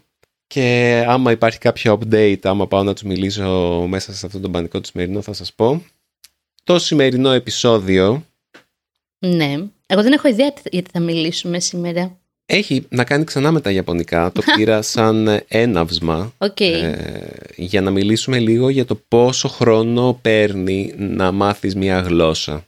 Και 0.46 1.04
άμα 1.08 1.30
υπάρχει 1.30 1.58
κάποιο 1.58 1.98
update, 2.00 2.38
άμα 2.42 2.68
πάω 2.68 2.82
να 2.82 2.92
τους 2.92 3.02
μιλήσω 3.02 3.84
μέσα 3.88 4.12
σε 4.12 4.26
αυτό 4.26 4.40
το 4.40 4.50
πανικό 4.50 4.80
του 4.80 4.86
σημερινό 4.86 5.22
θα 5.22 5.32
σας 5.32 5.52
πω. 5.52 5.84
Το 6.64 6.78
σημερινό 6.78 7.30
επεισόδιο... 7.30 8.26
Ναι, 9.18 9.52
εγώ 9.86 10.02
δεν 10.02 10.12
έχω 10.12 10.28
ιδέα 10.28 10.52
γιατί 10.70 10.90
θα 10.92 11.00
μιλήσουμε 11.00 11.60
σήμερα. 11.60 12.18
Έχει 12.54 12.86
να 12.88 13.04
κάνει 13.04 13.24
ξανά 13.24 13.52
με 13.52 13.60
τα 13.60 13.70
Ιαπωνικά. 13.70 14.32
Το 14.32 14.42
πήρα 14.56 14.82
σαν 14.82 15.40
έναυσμα 15.48 16.34
okay. 16.38 16.60
ε, 16.60 16.94
για 17.56 17.80
να 17.80 17.90
μιλήσουμε 17.90 18.38
λίγο 18.38 18.68
για 18.68 18.84
το 18.84 18.94
πόσο 19.08 19.48
χρόνο 19.48 20.18
παίρνει 20.22 20.94
να 20.96 21.32
μάθεις 21.32 21.74
μια 21.74 22.00
γλώσσα. 22.00 22.66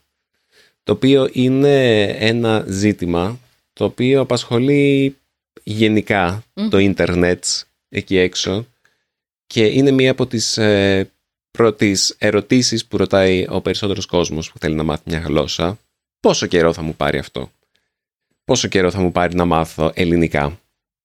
Το 0.82 0.92
οποίο 0.92 1.28
είναι 1.32 2.02
ένα 2.02 2.64
ζήτημα 2.68 3.38
το 3.72 3.84
οποίο 3.84 4.20
απασχολεί 4.20 5.16
γενικά 5.62 6.44
το 6.70 6.78
ίντερνετς 6.78 7.66
εκεί 7.88 8.16
έξω 8.16 8.66
και 9.46 9.64
είναι 9.64 9.90
μία 9.90 10.10
από 10.10 10.26
τις 10.26 10.58
ε, 10.58 11.10
πρώτες 11.50 12.14
ερωτήσεις 12.18 12.86
που 12.86 12.96
ρωτάει 12.96 13.46
ο 13.48 13.60
περισσότερος 13.60 14.06
κόσμος 14.06 14.52
που 14.52 14.58
θέλει 14.58 14.74
να 14.74 14.82
μάθει 14.82 15.02
μια 15.06 15.18
γλώσσα. 15.18 15.78
Πόσο 16.20 16.46
καιρό 16.46 16.72
θα 16.72 16.82
μου 16.82 16.94
πάρει 16.94 17.18
αυτό; 17.18 17.50
Πόσο 18.44 18.68
καιρό 18.68 18.90
θα 18.90 19.00
μου 19.00 19.12
πάρει 19.12 19.34
να 19.34 19.44
μάθω 19.44 19.92
ελληνικά, 19.94 20.60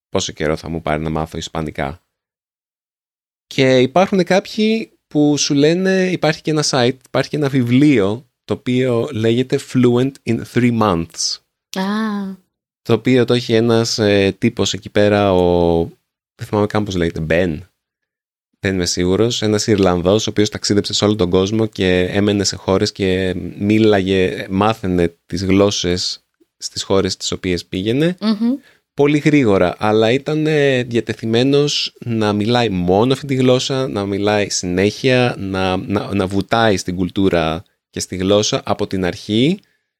πόσο 0.09 0.31
καιρό 0.31 0.55
θα 0.55 0.69
μου 0.69 0.81
πάρει 0.81 1.03
να 1.03 1.09
μάθω 1.09 1.37
ισπανικά; 1.37 2.01
Και 3.47 3.79
υπάρχουν 3.79 4.23
κάποιοι 4.23 4.91
που 5.07 5.37
σου 5.37 5.53
λένε 5.53 6.11
υπάρχει 6.11 6.41
και 6.41 6.51
ένα 6.51 6.63
site, 6.69 6.97
υπάρχει 7.05 7.29
και 7.29 7.37
ένα 7.37 7.49
βιβλίο 7.49 8.29
το 8.43 8.53
οποίο 8.53 9.09
λέγεται 9.13 9.59
Fluent 9.73 10.11
in 10.23 10.41
Three 10.53 10.79
Months. 10.79 11.37
Ah. 11.75 12.35
Το 12.81 12.93
οποίο 12.93 13.25
το 13.25 13.33
έχει 13.33 13.53
ένας 13.53 13.97
ε, 13.97 14.35
τύπος 14.37 14.73
εκεί 14.73 14.89
πέρα, 14.89 15.33
ο... 15.33 15.83
δεν 16.35 16.47
θυμάμαι 16.47 16.67
καν 16.67 16.83
πώς 16.83 16.95
λέγεται, 16.95 17.25
Ben. 17.29 17.59
δεν 18.59 18.73
είμαι 18.73 18.85
σίγουρος, 18.85 19.41
ένας 19.41 19.67
Ιρλανδός 19.67 20.27
ο 20.27 20.29
οποίος 20.29 20.49
ταξίδεψε 20.49 20.93
σε 20.93 21.05
όλο 21.05 21.15
τον 21.15 21.29
κόσμο 21.29 21.65
και 21.65 22.01
έμενε 22.01 22.43
σε 22.43 22.55
χώρες 22.55 22.91
και 22.91 23.35
μίλαγε, 23.59 24.45
μάθαινε 24.49 25.17
τις 25.25 25.43
γλώσσες 25.43 26.23
στις 26.59 26.83
χώρες 26.83 27.17
τις 27.17 27.31
οποίες 27.31 27.65
πήγαινε 27.65 28.17
πολύ 28.99 29.17
γρήγορα, 29.17 29.75
αλλά 29.77 30.11
ήταν 30.11 30.47
ε, 30.47 30.83
διατεθειμένος 30.83 31.93
να 31.99 32.33
μιλάει 32.33 32.69
μόνο 32.69 33.13
αυτή 33.13 33.27
τη 33.27 33.35
γλώσσα, 33.35 33.87
να 33.87 34.05
μιλάει 34.05 34.49
συνέχεια, 34.49 35.35
να, 35.37 35.77
να, 35.77 36.13
να 36.13 36.27
βουτάει 36.27 36.77
στην 36.77 36.95
κουλτούρα 36.95 37.63
και 37.89 37.99
στη 37.99 38.15
γλώσσα 38.15 38.61
από 38.65 38.87
την 38.87 39.05
αρχή 39.05 39.59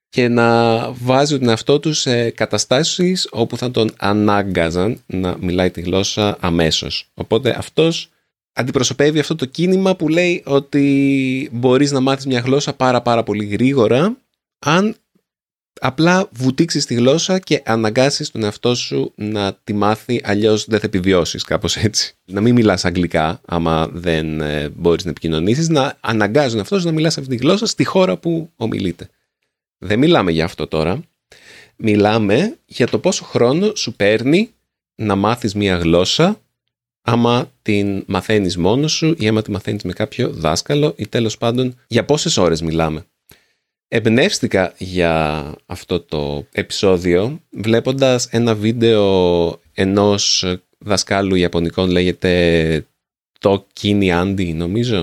και 0.09 0.27
να 0.27 0.91
βάζει 0.91 1.39
τον 1.39 1.49
εαυτό 1.49 1.79
του 1.79 1.93
σε 1.93 2.29
καταστάσεις 2.29 3.27
όπου 3.31 3.57
θα 3.57 3.71
τον 3.71 3.91
ανάγκαζαν 3.97 5.01
να 5.05 5.37
μιλάει 5.39 5.71
τη 5.71 5.81
γλώσσα 5.81 6.37
αμέσως. 6.39 7.09
Οπότε 7.13 7.55
αυτός 7.57 8.09
αντιπροσωπεύει 8.53 9.19
αυτό 9.19 9.35
το 9.35 9.45
κίνημα 9.45 9.95
που 9.95 10.07
λέει 10.07 10.43
ότι 10.45 11.49
μπορείς 11.51 11.91
να 11.91 11.99
μάθεις 11.99 12.25
μια 12.25 12.39
γλώσσα 12.39 12.73
πάρα 12.73 13.01
πάρα 13.01 13.23
πολύ 13.23 13.45
γρήγορα 13.45 14.17
αν 14.59 14.95
απλά 15.79 16.29
βουτήξεις 16.31 16.85
τη 16.85 16.93
γλώσσα 16.93 17.39
και 17.39 17.61
αναγκάσεις 17.65 18.31
τον 18.31 18.43
εαυτό 18.43 18.75
σου 18.75 19.11
να 19.15 19.53
τη 19.63 19.73
μάθει 19.73 20.21
αλλιώς 20.23 20.65
δεν 20.65 20.79
θα 20.79 20.85
επιβιώσεις 20.85 21.43
κάπως 21.43 21.75
έτσι. 21.75 22.13
Να 22.25 22.41
μην 22.41 22.53
μιλάς 22.53 22.85
αγγλικά 22.85 23.41
άμα 23.45 23.87
δεν 23.87 24.41
ε, 24.41 24.69
μπορείς 24.69 25.03
να 25.03 25.09
επικοινωνήσεις, 25.09 25.69
να 25.69 25.97
αναγκάζουν 25.99 26.59
αυτός 26.59 26.85
να 26.85 26.91
μιλάς 26.91 27.17
αυτή 27.17 27.29
τη 27.29 27.43
γλώσσα 27.43 27.65
στη 27.65 27.83
χώρα 27.83 28.17
που 28.17 28.51
ομιλείται. 28.55 29.09
Δεν 29.77 29.99
μιλάμε 29.99 30.31
για 30.31 30.45
αυτό 30.45 30.67
τώρα. 30.67 31.01
Μιλάμε 31.75 32.57
για 32.65 32.87
το 32.87 32.99
πόσο 32.99 33.23
χρόνο 33.23 33.75
σου 33.75 33.93
παίρνει 33.93 34.49
να 34.95 35.15
μάθεις 35.15 35.55
μια 35.55 35.77
γλώσσα 35.77 36.41
άμα 37.01 37.51
την 37.61 38.03
μαθαίνεις 38.07 38.57
μόνος 38.57 38.91
σου 38.91 39.15
ή 39.17 39.27
άμα 39.27 39.41
τη 39.41 39.51
μαθαίνεις 39.51 39.83
με 39.83 39.93
κάποιο 39.93 40.29
δάσκαλο 40.29 40.93
ή 40.97 41.07
τέλος 41.07 41.37
πάντων 41.37 41.75
για 41.87 42.05
πόσες 42.05 42.37
ώρες 42.37 42.61
μιλάμε. 42.61 43.05
Εμπνεύστηκα 43.91 44.73
για 44.77 45.45
αυτό 45.65 45.99
το 45.99 46.45
επεισόδιο 46.51 47.41
βλέποντας 47.49 48.25
ένα 48.25 48.55
βίντεο 48.55 49.59
ενός 49.73 50.45
δασκάλου 50.77 51.35
Ιαπωνικών 51.35 51.89
λέγεται 51.89 52.85
το 53.39 53.67
Kini 53.81 54.23
Andy 54.23 54.53
νομίζω 54.55 54.99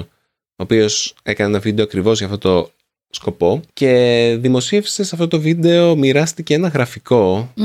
ο 0.59 0.63
οποίος 0.63 1.15
έκανε 1.23 1.51
ένα 1.51 1.59
βίντεο 1.59 1.85
ακριβώς 1.85 2.19
για 2.19 2.27
αυτό 2.27 2.39
το 2.39 2.71
σκοπό 3.11 3.61
και 3.73 4.37
δημοσίευσε 4.41 5.05
σε 5.05 5.11
αυτό 5.15 5.29
το 5.29 5.41
βίντεο 5.41 5.97
μοιράστηκε 5.97 6.55
ένα 6.55 6.89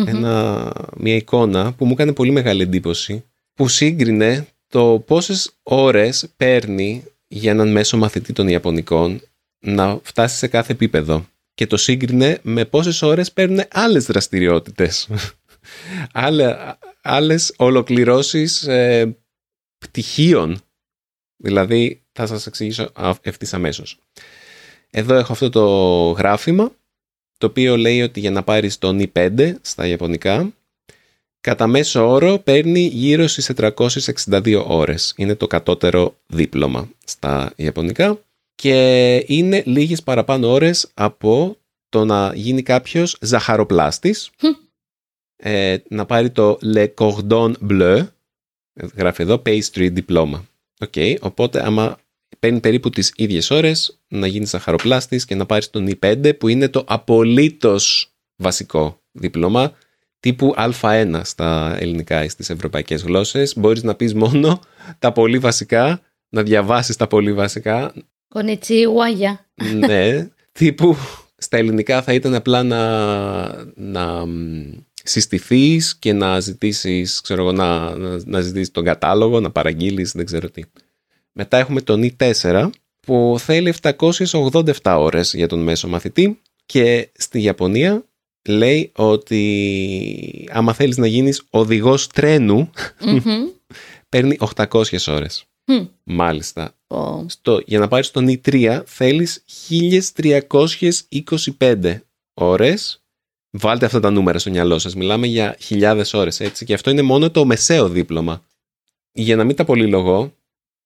ένα, 0.08 0.74
μια 0.98 1.16
εικόνα 1.16 1.74
που 1.74 1.86
μου 1.86 1.92
έκανε 1.92 2.14
πολύ 2.14 2.32
μεγάλη 2.32 2.62
εντύπωση 2.62 3.24
που 3.54 3.68
σύγκρινε 3.68 4.48
το 4.68 5.04
πόσες 5.06 5.52
ώρες 5.64 6.28
παίρνει 6.38 7.04
για 7.28 7.52
έναν 7.52 7.72
μέσο 7.72 7.98
μαθητή 7.98 8.34
των 8.34 8.48
Ιαπωνικών 8.48 9.22
να 9.62 10.00
φτάσει 10.04 10.38
σε 10.38 10.48
κάθε 10.48 10.72
επίπεδο 10.72 11.26
και 11.54 11.68
το 11.68 11.78
σύγκρινε 11.78 12.40
με 12.42 12.66
πόσες 12.66 13.02
ώρες 13.02 13.32
παίρνουν 13.32 13.64
άλλες 13.72 14.06
δραστηριότητες. 14.06 15.08
Άλλε, 16.14 16.56
άλλες 17.02 17.54
ολοκληρώσεις 17.58 18.64
ε, 18.68 19.18
πτυχίων. 19.78 20.62
Δηλαδή 21.38 22.02
θα 22.12 22.28
σας 22.28 22.48
εξηγήσω 22.48 22.92
ευθύς 23.22 23.54
αμέσως. 23.54 23.98
Εδώ 24.90 25.16
έχω 25.16 25.32
αυτό 25.32 25.50
το 25.50 25.66
γράφημα, 26.12 26.72
το 27.38 27.48
οποίο 27.48 27.78
λέει 27.78 28.02
ότι 28.02 28.20
για 28.20 28.32
να 28.32 28.44
πάρεις 28.44 28.78
το 28.78 28.92
νι 28.92 29.12
5 29.16 29.54
στα 29.62 29.88
Ιαπωνικά, 29.88 30.54
κατά 31.42 31.68
μέσο 31.68 32.10
όρο 32.10 32.40
παίρνει 32.40 32.80
γύρω 32.80 33.28
στις 33.28 33.52
462 33.56 34.64
ώρες. 34.68 35.14
Είναι 35.18 35.36
το 35.36 35.48
κατώτερο 35.48 36.16
δίπλωμα 36.28 36.90
στα 37.06 37.54
Ιαπωνικά 37.56 38.20
και 38.62 39.16
είναι 39.28 39.64
λίγες 39.66 40.04
παραπάνω 40.04 40.52
ώρες 40.52 40.92
από 40.94 41.58
το 41.90 42.06
να 42.06 42.32
γίνει 42.36 42.62
κάποιος 42.62 43.18
ζαχαροπλάστης, 43.22 44.30
ε, 45.36 45.78
να 45.90 46.06
πάρει 46.06 46.30
το 46.30 46.58
Le 46.76 46.88
Cordon 46.94 47.54
Bleu, 47.70 48.08
γράφει 48.96 49.22
εδώ 49.22 49.42
Pastry 49.46 49.94
Diploma. 49.98 50.42
Okay, 50.86 51.16
οπότε 51.22 51.66
άμα 51.66 51.98
παίρνει 52.40 52.60
περίπου 52.60 52.90
τις 52.90 53.14
ίδιες 53.16 53.52
ώρες 53.52 54.02
να 54.08 54.28
γίνει 54.28 54.46
ζαχαροπλάστης 54.46 55.26
και 55.26 55.36
να 55.36 55.46
πάρεις 55.46 55.70
τον 55.70 55.90
E5 56.00 56.38
που 56.38 56.48
είναι 56.48 56.70
το 56.70 56.84
απολύτως 56.88 58.12
βασικό 58.36 59.02
δίπλωμα 59.12 59.74
τύπου 60.20 60.54
Α1 60.58 61.22
στα 61.24 61.78
ελληνικά 61.80 62.24
ή 62.24 62.30
στις 62.30 62.50
ευρωπαϊκές 62.50 63.02
γλώσσες. 63.02 63.58
Μπορείς 63.58 63.84
να 63.84 63.96
πεις 63.96 64.14
μόνο 64.14 64.60
τα 65.00 65.12
πολύ 65.12 65.38
βασικά, 65.38 66.02
να 66.30 66.44
διαβάσεις 66.44 66.96
τα 66.96 67.08
πολύ 67.08 67.34
βασικά. 67.34 67.94
Κονιτσίουαγια. 68.34 69.46
ναι, 69.78 70.28
τύπου 70.52 70.96
στα 71.38 71.58
ελληνικά 71.58 72.02
θα 72.02 72.14
ήταν 72.14 72.34
απλά 72.34 72.64
να, 72.64 72.84
να 73.76 74.26
συστηθείς 75.04 75.98
και 75.98 76.14
να 76.14 76.40
ζητήσεις, 76.40 77.22
ξέρω 77.22 77.52
να, 77.52 77.96
να, 77.96 78.20
να 78.26 78.42
ζητήσεις 78.42 78.72
τον 78.72 78.84
κατάλογο, 78.84 79.40
να 79.40 79.52
παραγγείλεις, 79.52 80.12
δεν 80.12 80.26
ξέρω 80.26 80.50
τι. 80.50 80.62
Μετά 81.32 81.58
έχουμε 81.58 81.82
τον 81.82 82.12
E4 82.18 82.70
που 83.00 83.36
θέλει 83.40 83.74
787 83.82 84.74
ώρες 84.84 85.34
για 85.34 85.48
τον 85.48 85.60
μέσο 85.60 85.88
μαθητή 85.88 86.40
και 86.66 87.10
στη 87.14 87.42
Ιαπωνία 87.42 88.06
λέει 88.48 88.92
ότι 88.96 90.50
άμα 90.52 90.74
θέλεις 90.74 90.98
να 90.98 91.08
γίνεις 91.08 91.44
οδηγός 91.50 92.08
τρένου 92.08 92.70
παίρνει 94.10 94.38
800 94.56 94.84
ώρες. 95.08 95.46
Μάλιστα. 96.04 96.76
Στο, 97.26 97.62
για 97.66 97.80
να 97.80 97.88
πάρεις 97.88 98.12
τον 98.12 98.28
E3 98.28 98.82
θέλεις 98.86 99.44
1325 101.58 102.00
ώρες. 102.34 103.04
Βάλτε 103.50 103.86
αυτά 103.86 104.00
τα 104.00 104.10
νούμερα 104.10 104.40
στο 104.40 104.50
μυαλό 104.50 104.80
σας. 104.80 104.96
Μιλάμε 104.96 105.28
για 105.28 105.56
χιλιάδες 105.60 106.14
ώρες 106.14 106.40
έτσι. 106.40 106.66
Και 106.66 106.74
αυτό 106.74 106.90
είναι 106.90 107.02
μόνο 107.02 107.32
το 107.32 107.46
μεσαίο 107.46 107.90
δίπλωμα. 107.90 108.44
Για 109.12 109.36
να 109.36 109.44
μην 109.44 109.56
τα 109.56 109.66
πολυλογώ, 109.66 110.34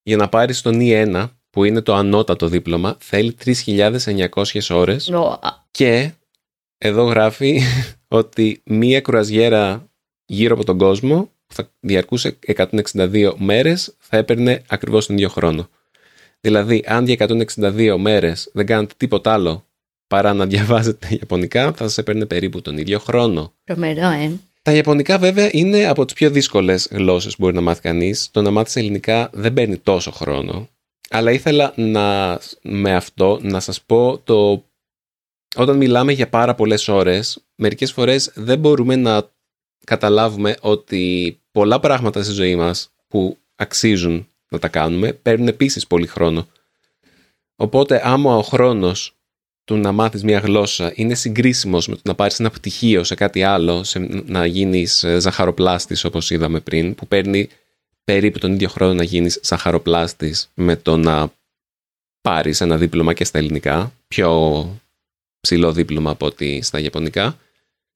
για 0.03 0.17
να 0.17 0.29
πάρεις 0.29 0.61
τον 0.61 0.77
E1 0.81 1.29
που 1.49 1.63
είναι 1.63 1.81
το 1.81 1.93
ανώτατο 1.93 2.47
δίπλωμα 2.47 2.97
θέλει 2.99 3.35
3.900 3.65 4.43
ώρες 4.69 5.11
και 5.71 6.11
εδώ 6.77 7.03
γράφει 7.03 7.61
ότι 8.07 8.61
μία 8.65 9.01
κρουαζιέρα 9.01 9.89
γύρω 10.25 10.53
από 10.53 10.63
τον 10.63 10.77
κόσμο 10.77 11.31
που 11.47 11.53
θα 11.53 11.71
διαρκούσε 11.79 12.39
162 12.55 13.33
μέρες 13.37 13.95
θα 13.97 14.17
έπαιρνε 14.17 14.61
ακριβώς 14.67 15.05
τον 15.05 15.15
ίδιο 15.15 15.29
χρόνο. 15.29 15.69
Δηλαδή, 16.41 16.83
αν 16.87 17.05
για 17.05 17.15
162 17.55 17.95
μέρες 17.97 18.49
δεν 18.53 18.65
κάνετε 18.65 18.93
τίποτα 18.97 19.33
άλλο 19.33 19.65
παρά 20.07 20.33
να 20.33 20.45
διαβάζετε 20.45 21.07
Ιαπωνικά, 21.19 21.71
θα 21.71 21.83
σας 21.83 21.97
έπαιρνε 21.97 22.25
περίπου 22.25 22.61
τον 22.61 22.77
ίδιο 22.77 22.99
χρόνο. 22.99 23.53
Τρομερό, 23.63 24.09
ε. 24.09 24.31
Τα 24.61 24.73
Ιαπωνικά 24.73 25.17
βέβαια 25.17 25.49
είναι 25.51 25.85
από 25.85 26.05
τις 26.05 26.13
πιο 26.13 26.29
δύσκολες 26.29 26.87
γλώσσες 26.91 27.35
που 27.35 27.41
μπορεί 27.41 27.55
να 27.55 27.61
μάθει 27.61 27.81
κανείς. 27.81 28.31
Το 28.31 28.41
να 28.41 28.51
μάθεις 28.51 28.75
ελληνικά 28.75 29.29
δεν 29.33 29.53
παίρνει 29.53 29.77
τόσο 29.77 30.11
χρόνο. 30.11 30.69
Αλλά 31.09 31.31
ήθελα 31.31 31.73
να, 31.75 32.39
με 32.61 32.95
αυτό 32.95 33.39
να 33.41 33.59
σας 33.59 33.81
πω 33.81 34.19
το... 34.23 34.65
Όταν 35.55 35.77
μιλάμε 35.77 36.11
για 36.11 36.29
πάρα 36.29 36.55
πολλές 36.55 36.87
ώρες, 36.87 37.45
μερικές 37.55 37.91
φορές 37.91 38.31
δεν 38.35 38.59
μπορούμε 38.59 38.95
να 38.95 39.29
καταλάβουμε 39.85 40.55
ότι 40.61 41.37
πολλά 41.51 41.79
πράγματα 41.79 42.23
στη 42.23 42.33
ζωή 42.33 42.55
μας 42.55 42.89
που 43.07 43.37
αξίζουν 43.55 44.27
να 44.49 44.59
τα 44.59 44.67
κάνουμε 44.67 45.13
παίρνουν 45.13 45.47
επίσης 45.47 45.87
πολύ 45.87 46.07
χρόνο. 46.07 46.47
Οπότε 47.55 48.01
άμα 48.03 48.35
ο 48.37 48.41
χρόνος 48.41 49.15
του 49.63 49.75
να 49.75 49.91
μάθεις 49.91 50.23
μια 50.23 50.39
γλώσσα 50.39 50.91
είναι 50.95 51.13
συγκρίσιμος 51.15 51.87
με 51.87 51.95
το 51.95 52.01
να 52.03 52.15
πάρεις 52.15 52.39
ένα 52.39 52.49
πτυχίο 52.49 53.03
σε 53.03 53.15
κάτι 53.15 53.43
άλλο, 53.43 53.83
σε, 53.83 53.99
να 54.25 54.45
γίνεις 54.45 55.03
ε, 55.03 55.19
ζαχαροπλάστης 55.19 56.03
όπως 56.03 56.29
είδαμε 56.29 56.59
πριν, 56.59 56.95
που 56.95 57.07
παίρνει 57.07 57.49
περίπου 58.03 58.39
τον 58.39 58.53
ίδιο 58.53 58.69
χρόνο 58.69 58.93
να 58.93 59.03
γίνεις 59.03 59.39
ζαχαροπλάστης 59.43 60.49
με 60.53 60.75
το 60.75 60.97
να 60.97 61.33
πάρεις 62.21 62.61
ένα 62.61 62.77
δίπλωμα 62.77 63.13
και 63.13 63.23
στα 63.23 63.37
ελληνικά, 63.37 63.93
πιο 64.07 64.79
ψηλό 65.39 65.71
δίπλωμα 65.71 66.11
από 66.11 66.25
ότι 66.25 66.61
στα 66.61 66.79
ιαπωνικά. 66.79 67.37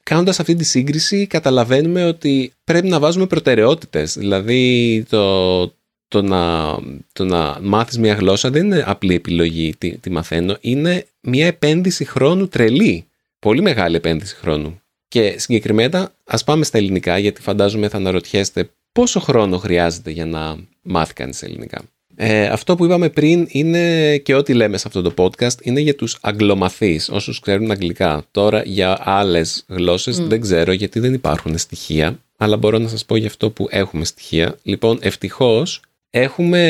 Κάνοντας 0.10 0.40
αυτή 0.40 0.56
τη 0.56 0.64
σύγκριση 0.64 1.28
καταλαβαίνουμε 1.28 2.06
ότι 2.06 2.54
πρέπει 2.64 2.88
να 2.88 3.00
βάζουμε 3.00 3.26
προτεραιότητες, 3.28 4.18
δηλαδή 4.18 5.06
το, 5.10 5.68
το 6.08 6.22
να, 6.22 6.76
το 7.14 7.26
να 7.26 7.58
μάθεις 7.62 7.98
μια 7.98 8.14
γλώσσα 8.14 8.50
δεν 8.50 8.66
είναι 8.66 8.84
απλή 8.88 9.16
επιλογή 9.16 9.76
τι, 9.78 9.98
τι 9.98 10.10
μαθαίνω, 10.10 10.58
είναι 10.62 11.06
μια 11.22 11.46
επένδυση 11.46 12.06
χρόνου 12.06 12.48
τρελή. 12.48 13.06
Πολύ 13.40 13.62
μεγάλη 13.62 13.96
επένδυση 13.96 14.36
χρόνου. 14.36 14.82
Και 15.08 15.36
συγκεκριμένα 15.38 16.12
ας 16.26 16.44
πάμε 16.44 16.64
στα 16.64 16.78
ελληνικά 16.78 17.18
γιατί 17.18 17.42
φαντάζομαι 17.42 17.90
θα 17.90 17.98
αναρωτιέστε 17.98 18.70
πόσο 18.92 19.20
χρόνο 19.20 19.58
χρειάζεται 19.58 20.12
για 20.12 20.26
να 20.26 20.58
μάθει 20.82 21.14
κανείς 21.14 21.44
ελληνικά. 21.44 21.82
Ε, 22.22 22.46
αυτό 22.46 22.76
που 22.76 22.86
είπαμε 22.86 23.10
πριν 23.10 23.48
είναι 23.50 24.18
και 24.18 24.36
ό,τι 24.36 24.54
λέμε 24.54 24.78
σε 24.78 24.84
αυτό 24.88 25.02
το 25.02 25.14
podcast 25.18 25.62
είναι 25.62 25.80
για 25.80 25.96
τους 25.96 26.18
αγγλομαθείς, 26.22 27.10
όσους 27.10 27.40
ξέρουν 27.40 27.72
αγγλικά. 27.72 28.26
Τώρα 28.32 28.64
για 28.66 29.00
άλλες 29.04 29.64
γλώσσες 29.68 30.20
δεν 30.20 30.42
ξέρω 30.42 30.72
γιατί 30.72 31.00
δεν 31.00 31.14
υπάρχουν 31.14 31.58
στοιχεία, 31.58 32.20
αλλά 32.38 32.58
μπορώ 32.58 32.78
να 32.78 32.88
σας 32.88 33.06
πω 33.06 33.16
για 33.16 33.28
αυτό 33.28 33.50
που 33.50 33.68
έχουμε 33.70 34.06
στοιχεία. 34.06 34.58
Λοιπόν, 34.64 34.98
ευτυχώς 35.02 35.82
Έχουμε 36.10 36.62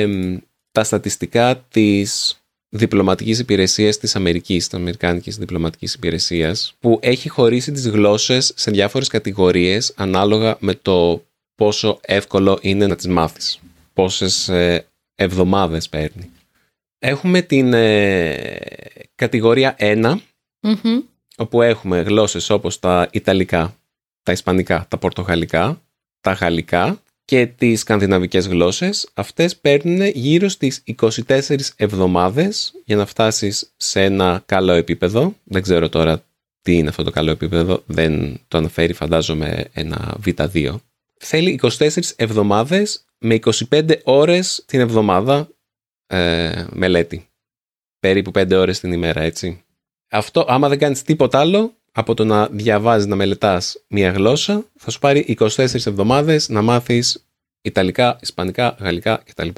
εμ, 0.00 0.36
τα 0.72 0.84
στατιστικά 0.84 1.64
της 1.70 2.36
διπλωματικής 2.68 3.38
υπηρεσίας 3.38 3.98
της 3.98 4.16
Αμερικής, 4.16 4.68
της 4.68 4.78
Αμερικάνικης 4.78 5.36
διπλωματικής 5.36 5.94
υπηρεσίας, 5.94 6.74
που 6.80 6.98
έχει 7.02 7.28
χωρίσει 7.28 7.72
τις 7.72 7.88
γλώσσες 7.88 8.52
σε 8.56 8.70
διάφορες 8.70 9.08
κατηγορίες 9.08 9.92
ανάλογα 9.96 10.56
με 10.60 10.74
το 10.74 11.24
πόσο 11.54 11.98
εύκολο 12.00 12.58
είναι 12.60 12.86
να 12.86 12.96
τις 12.96 13.06
μάθεις. 13.06 13.60
Πόσες 13.92 14.48
ε, 14.48 14.86
εβδομάδες 15.14 15.88
παίρνει. 15.88 16.30
Έχουμε 16.98 17.42
την 17.42 17.72
ε, 17.72 18.58
κατηγορία 19.14 19.76
1, 19.78 20.16
Μμμ. 20.60 21.00
όπου 21.36 21.62
έχουμε 21.62 22.00
γλώσσες 22.00 22.50
όπως 22.50 22.78
τα 22.78 23.08
Ιταλικά, 23.12 23.76
τα 24.22 24.32
Ισπανικά, 24.32 24.86
τα 24.88 24.98
Πορτογαλικά, 24.98 25.82
τα 26.20 26.32
Γαλλικά 26.32 27.02
και 27.24 27.46
τις 27.46 27.80
σκανδιναβικές 27.80 28.46
γλώσσες. 28.46 29.08
Αυτές 29.14 29.56
παίρνουν 29.56 30.06
γύρω 30.06 30.48
στις 30.48 30.82
24 31.26 31.72
εβδομάδες 31.76 32.72
για 32.84 32.96
να 32.96 33.06
φτάσεις 33.06 33.72
σε 33.76 34.02
ένα 34.02 34.42
καλό 34.46 34.72
επίπεδο. 34.72 35.34
Δεν 35.44 35.62
ξέρω 35.62 35.88
τώρα 35.88 36.24
τι 36.62 36.76
είναι 36.76 36.88
αυτό 36.88 37.02
το 37.02 37.10
καλό 37.10 37.30
επίπεδο, 37.30 37.82
δεν 37.86 38.40
το 38.48 38.58
αναφέρει 38.58 38.92
φαντάζομαι 38.92 39.68
ένα 39.72 40.16
Β2. 40.26 40.74
Θέλει 41.18 41.60
24 41.62 41.88
εβδομάδες 42.16 43.04
με 43.22 43.38
25 43.70 43.98
ώρες 44.04 44.62
την 44.66 44.80
εβδομάδα 44.80 45.48
ε, 46.06 46.66
μελέτη. 46.70 47.30
Περίπου 47.98 48.30
5 48.34 48.50
ώρες 48.52 48.80
την 48.80 48.92
ημέρα, 48.92 49.20
έτσι. 49.20 49.64
Αυτό, 50.10 50.44
άμα 50.48 50.68
δεν 50.68 50.78
κάνεις 50.78 51.02
τίποτα 51.02 51.40
άλλο 51.40 51.76
από 51.92 52.14
το 52.14 52.24
να 52.24 52.48
διαβάζεις, 52.48 53.06
να 53.06 53.16
μελετάς 53.16 53.84
μία 53.86 54.10
γλώσσα, 54.10 54.70
θα 54.78 54.90
σου 54.90 54.98
πάρει 54.98 55.36
24 55.38 55.58
εβδομάδες 55.58 56.48
να 56.48 56.62
μάθεις 56.62 57.26
Ιταλικά, 57.62 58.18
Ισπανικά, 58.20 58.76
Γαλλικά 58.80 59.16
κτλ. 59.16 59.48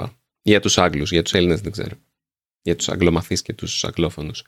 Για 0.42 0.61
τους 0.61 0.78
Άγγλους, 0.78 1.11
για 1.11 1.23
τους 1.23 1.33
Έλληνες 1.33 1.61
δεν 1.61 1.73
ξέρω. 1.73 1.97
Για 2.62 2.76
τους 2.76 2.88
Αγγλομαθείς 2.88 3.42
και 3.42 3.52
τους 3.52 3.85
Αγγλόφωνους. 3.85 4.44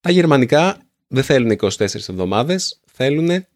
Τα 0.00 0.10
Γερμανικά 0.10 0.80
δεν 1.06 1.22
θέλουν 1.22 1.50
24 1.50 2.08
εβδομάδες, 2.08 2.80
θέλουν 2.86 3.46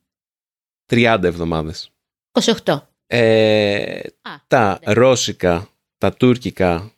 30 0.86 1.20
εβδομάδες. 1.22 1.90
28. 2.32 2.91
Ε, 3.14 4.00
Α, 4.22 4.30
τα 4.46 4.78
ναι. 4.86 4.92
ρώσικα, 4.92 5.68
τα 5.98 6.12
τουρκικά, 6.12 6.92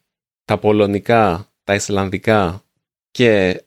τα 0.44 0.58
πολωνικά, 0.58 1.52
τα 1.64 1.74
ισλανδικά 1.74 2.64
και 3.10 3.62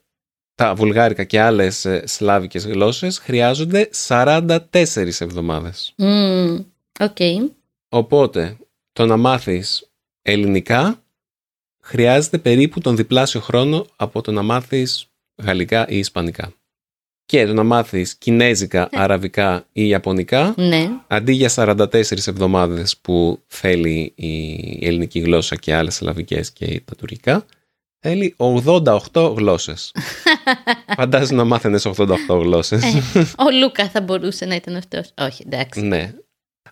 τα 0.56 0.75
βουλγάρικα 0.75 1.24
και 1.24 1.42
άλλες 1.42 1.86
ε, 1.86 2.04
σλάβικες 2.06 2.66
γλώσσες 2.66 3.18
χρειάζονται 3.20 3.89
44 4.08 4.58
εβδομάδες. 5.20 5.94
Μμμ. 5.98 6.63
Οκ. 7.00 7.18
Οπότε, 7.89 8.58
το 8.94 9.06
να 9.06 9.18
μάθεις 9.18 9.89
ελληνικά 10.22 11.04
χρειάζεται 11.82 12.38
περίπου 12.38 12.82
τον 12.82 12.96
διπλάσιο 12.96 13.39
χρόνο 13.39 13.86
από 13.96 14.22
το 14.22 14.32
να 14.32 14.42
μάθεις 14.42 15.08
γαλλικά 15.44 15.88
ή 15.88 15.98
ισπανικά. 15.98 16.54
Και 17.30 17.46
το 17.46 17.54
να 17.54 17.64
μάθεις 17.64 18.16
κινέζικα, 18.16 18.90
αραβικά 18.92 19.66
ή 19.72 19.88
ιαπωνικά 19.88 20.54
Ναι. 20.58 20.90
αντί 21.08 21.32
για 21.34 21.50
44 21.50 22.28
εβδομάδες 22.28 22.98
που 22.98 23.44
θέλει 23.48 24.14
η 24.16 24.88
ελληνική 24.88 25.20
γλώσσα 25.20 25.56
και 25.56 25.76
άλλες 25.76 25.96
σλαβικές 25.96 26.52
και 26.52 26.82
τα 26.86 26.96
τουρκικά, 26.96 27.46
θέλει 28.00 28.36
88 28.38 29.34
γλώσσες. 29.36 29.92
Φαντάζομαι 30.98 31.38
να 31.38 31.44
μάθαινες 31.44 31.86
88 31.86 32.16
γλώσσες. 32.30 32.84
Ε, 32.84 33.20
ο 33.20 33.52
Λούκα 33.62 33.90
θα 33.90 34.02
μπορούσε 34.02 34.46
να 34.46 34.56
ήταν 34.56 34.76
αυτός. 34.76 35.12
Όχι, 35.18 35.44
εντάξει. 35.46 35.82
ναι. 35.82 36.14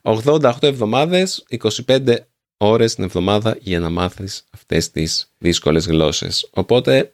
88 0.02 0.52
εβδομάδες, 0.62 1.46
25 1.88 2.16
ώρες 2.58 2.96
την 2.96 3.04
εβδομάδα 3.04 3.58
για 3.60 3.80
να 3.80 3.90
μάθεις 3.90 4.44
αυτές 4.54 4.92
τις 4.92 5.32
δύσκολες 5.38 5.86
γλώσσες. 5.88 6.48
Οπότε, 6.52 7.12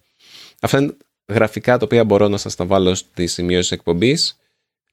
αυτά 0.61 0.77
είναι 0.77 0.95
γραφικά 1.31 1.77
τα 1.77 1.85
οποία 1.85 2.03
μπορώ 2.03 2.27
να 2.27 2.37
σας 2.37 2.55
τα 2.55 2.65
βάλω 2.65 2.95
στις 2.95 3.33
σημειώσεις 3.33 3.71
εκπομπής. 3.71 4.39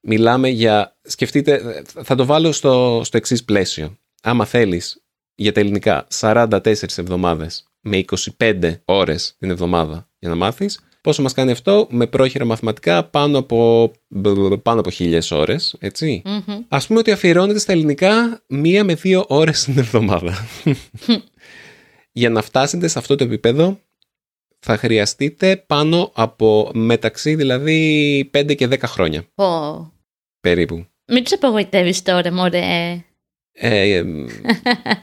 Μιλάμε 0.01 0.49
για, 0.49 0.95
σκεφτείτε, 1.01 1.83
θα 2.03 2.15
το 2.15 2.25
βάλω 2.25 2.51
στο, 2.51 3.01
στο 3.03 3.17
εξής 3.17 3.43
πλαίσιο. 3.43 3.97
Άμα 4.21 4.45
θέλεις 4.45 5.03
για 5.35 5.51
τα 5.51 5.59
ελληνικά 5.59 6.07
44 6.19 6.59
εβδομάδες 6.97 7.63
με 7.81 8.03
25 8.37 8.73
ώρες 8.85 9.35
την 9.39 9.49
εβδομάδα 9.49 10.09
για 10.19 10.29
να 10.29 10.35
μάθεις, 10.35 10.79
πόσο 11.01 11.21
μας 11.21 11.33
κάνει 11.33 11.51
αυτό; 11.51 11.87
Με 11.89 12.07
πρόχειρα 12.07 12.45
μαθηματικά 12.45 13.03
πάνω 13.03 13.37
από, 13.37 13.91
πάνω 14.63 14.79
από 14.79 14.89
χίλιες 14.89 15.31
ώρες, 15.31 15.75
έτσι. 15.79 16.21
Μμμ. 16.25 16.59
Ας 16.67 16.87
πούμε 16.87 16.99
ότι 16.99 17.11
αφιερώνεται 17.11 17.59
στα 17.59 17.71
ελληνικά 17.71 18.41
μία 18.47 18.83
με 18.83 18.93
δύο 18.93 19.25
ώρες 19.27 19.63
την 19.63 19.77
εβδομάδα. 19.77 20.47
Για 22.11 22.29
να 22.29 22.41
φτάσετε 22.41 22.87
σε 22.87 22.99
αυτό 22.99 23.15
το 23.15 23.23
επίπεδο 23.23 23.79
θα 24.59 24.77
χρειαστείτε 24.77 25.63
πάνω 25.67 26.11
από 26.15 26.71
μεταξύ 26.73 27.35
δηλαδή 27.35 28.29
5 28.37 28.55
και 28.55 28.67
10 28.67 28.77
χρόνια 28.83 29.23
Πω. 29.35 29.91
περίπου. 30.39 30.85
Μην 31.07 31.23
τους 31.23 31.33
απογοητεύεις 31.33 32.01
τώρα, 32.01 32.33
μωρέ. 32.33 33.03
Ε, 33.51 33.91
ε, 33.91 34.03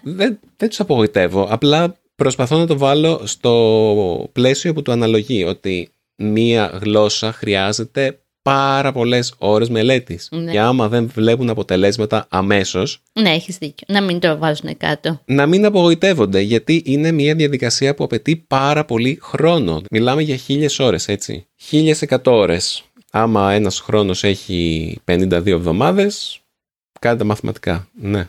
δεν, 0.02 0.38
δεν 0.56 0.68
τους 0.68 0.80
απογοητεύω, 0.80 1.46
απλά 1.50 1.96
προσπαθώ 2.14 2.58
να 2.58 2.66
το 2.66 2.78
βάλω 2.78 3.22
στο 3.24 4.30
πλαίσιο 4.32 4.72
που 4.72 4.82
του 4.82 4.92
αναλογεί 4.92 5.44
ότι 5.44 5.90
μία 6.16 6.78
γλώσσα 6.82 7.32
χρειάζεται 7.32 8.20
πάρα 8.52 8.92
πολλές 8.92 9.34
ώρες 9.38 9.68
μελέτης 9.68 10.28
Ναι. 10.32 10.50
και 10.52 10.60
άμα 10.60 10.88
δεν 10.88 11.06
βλέπουν 11.14 11.50
αποτελέσματα 11.50 12.26
αμέσως 12.30 13.02
Ναι, 13.12 13.30
έχεις 13.30 13.58
δίκιο. 13.58 13.86
Να 13.90 14.02
μην 14.02 14.18
το 14.20 14.38
βάζουν 14.38 14.76
κάτω. 14.76 15.20
να 15.24 15.46
μην 15.46 15.64
απογοητεύονται 15.64 16.40
γιατί 16.40 16.82
είναι 16.86 17.12
μια 17.12 17.34
διαδικασία 17.34 17.94
που 17.94 18.04
απαιτεί 18.04 18.36
πάρα 18.36 18.84
πολύ 18.84 19.18
χρόνο. 19.22 19.82
Μιλάμε 19.90 20.22
για 20.22 20.36
χίλιες 20.36 20.78
ώρες, 20.78 21.08
έτσι. 21.08 21.46
Χίλιες 21.56 22.02
εκατό 22.02 22.32
ώρες. 22.36 22.82
Άμα 23.10 23.52
ένας 23.52 23.80
χρόνος 23.80 24.24
έχει 24.24 24.98
52 25.04 25.46
εβδομάδες, 25.46 26.40
κάντε 27.00 27.24
μαθηματικά. 27.24 27.88
Ναι. 28.00 28.28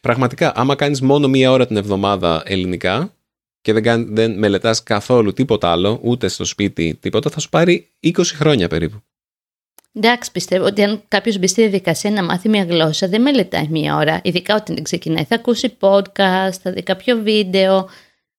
Πραγματικά, 0.00 0.52
άμα 0.56 0.74
κάνεις 0.74 1.00
μόνο 1.00 1.28
μία 1.28 1.50
ώρα 1.50 1.66
την 1.66 1.76
εβδομάδα 1.76 2.42
ελληνικά 2.44 3.14
και 3.60 3.72
δεν, 3.72 3.82
κάν- 3.82 4.08
δεν 4.14 4.38
μελετάς 4.38 4.82
καθόλου 4.82 5.32
τίποτα 5.32 5.70
άλλο, 5.70 5.98
ούτε 6.02 6.28
στο 6.28 6.44
σπίτι 6.44 6.98
τίποτα, 7.00 7.30
θα 7.30 7.40
σου 7.40 7.48
πάρει 7.48 7.88
20 8.00 8.10
χρόνια 8.34 8.68
περίπου. 8.68 9.02
Εντάξει, 9.94 10.30
πιστεύω 10.32 10.64
ότι 10.64 10.82
αν 10.82 11.02
κάποιος 11.08 11.38
μπει 11.38 11.46
στη 11.46 11.60
διαδικασία 11.60 12.10
να 12.10 12.24
μάθει 12.24 12.48
μια 12.48 12.64
γλώσσα, 12.64 13.08
δεν 13.08 13.22
μελετάει 13.22 13.66
μία 13.68 13.96
ώρα. 13.96 14.20
Ειδικά 14.24 14.54
όταν 14.54 14.74
την 14.74 14.84
ξεκινάει. 14.84 15.24
Θα 15.24 15.34
ακούσει 15.34 15.76
podcast, 15.80 16.52
θα 16.62 16.72
δει 16.72 16.82
κάποιο 16.82 17.16
βίντεο, 17.16 17.88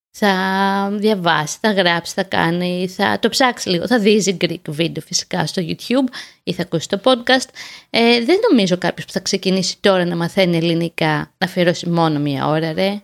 θα 0.09 0.89
διαβάσει, 0.93 1.57
θα 1.61 1.71
γράψει, 1.71 2.13
θα 2.13 2.23
κάνει, 2.23 2.87
θα 2.87 3.19
το 3.19 3.29
ψάξει 3.29 3.69
λίγο. 3.69 3.87
Θα 3.87 3.99
δει 3.99 4.37
Greek 4.39 4.61
βίντεο 4.67 5.03
φυσικά 5.05 5.45
στο 5.45 5.61
YouTube 5.65 6.13
ή 6.43 6.53
θα 6.53 6.61
ακούσει 6.61 6.87
το 6.87 7.01
podcast. 7.03 7.47
Ε, 7.89 8.23
δεν 8.23 8.39
νομίζω 8.49 8.77
κάποιος 8.77 9.05
που 9.05 9.11
θα 9.11 9.19
ξεκινήσει 9.19 9.77
τώρα 9.79 10.05
να 10.05 10.15
μαθαίνει 10.15 10.57
ελληνικά 10.57 11.33
να 11.37 11.47
αφιερώσει 11.47 11.89
μόνο 11.89 12.19
μία 12.19 12.47
ώρα, 12.47 12.73
ρε. 12.73 13.01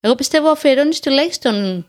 Εγώ 0.00 0.14
πιστεύω 0.14 0.48
αφιερώνεις 0.48 1.00
τουλάχιστον, 1.00 1.86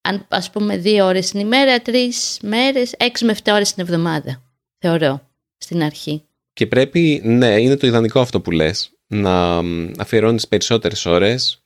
αν 0.00 0.26
ας 0.28 0.50
πούμε, 0.50 0.76
δύο 0.76 1.06
ώρες 1.06 1.30
την 1.30 1.40
ημέρα, 1.40 1.80
τρεις 1.80 2.38
μέρες, 2.42 2.94
έξι 2.96 3.24
με 3.24 3.32
7 3.44 3.52
ώρες 3.52 3.74
την 3.74 3.82
εβδομάδα 3.82 4.42
θεωρώ, 4.82 5.28
στην 5.56 5.82
αρχή. 5.82 6.22
Και 6.52 6.66
πρέπει, 6.66 7.20
ναι, 7.24 7.60
είναι 7.60 7.76
το 7.76 7.86
ιδανικό 7.86 8.20
αυτό 8.20 8.40
που 8.40 8.50
λες, 8.50 8.92
να 9.06 9.62
μ, 9.62 9.90
αφιερώνεις 9.98 10.48
περισσότερες 10.48 11.06
ώρες. 11.06 11.62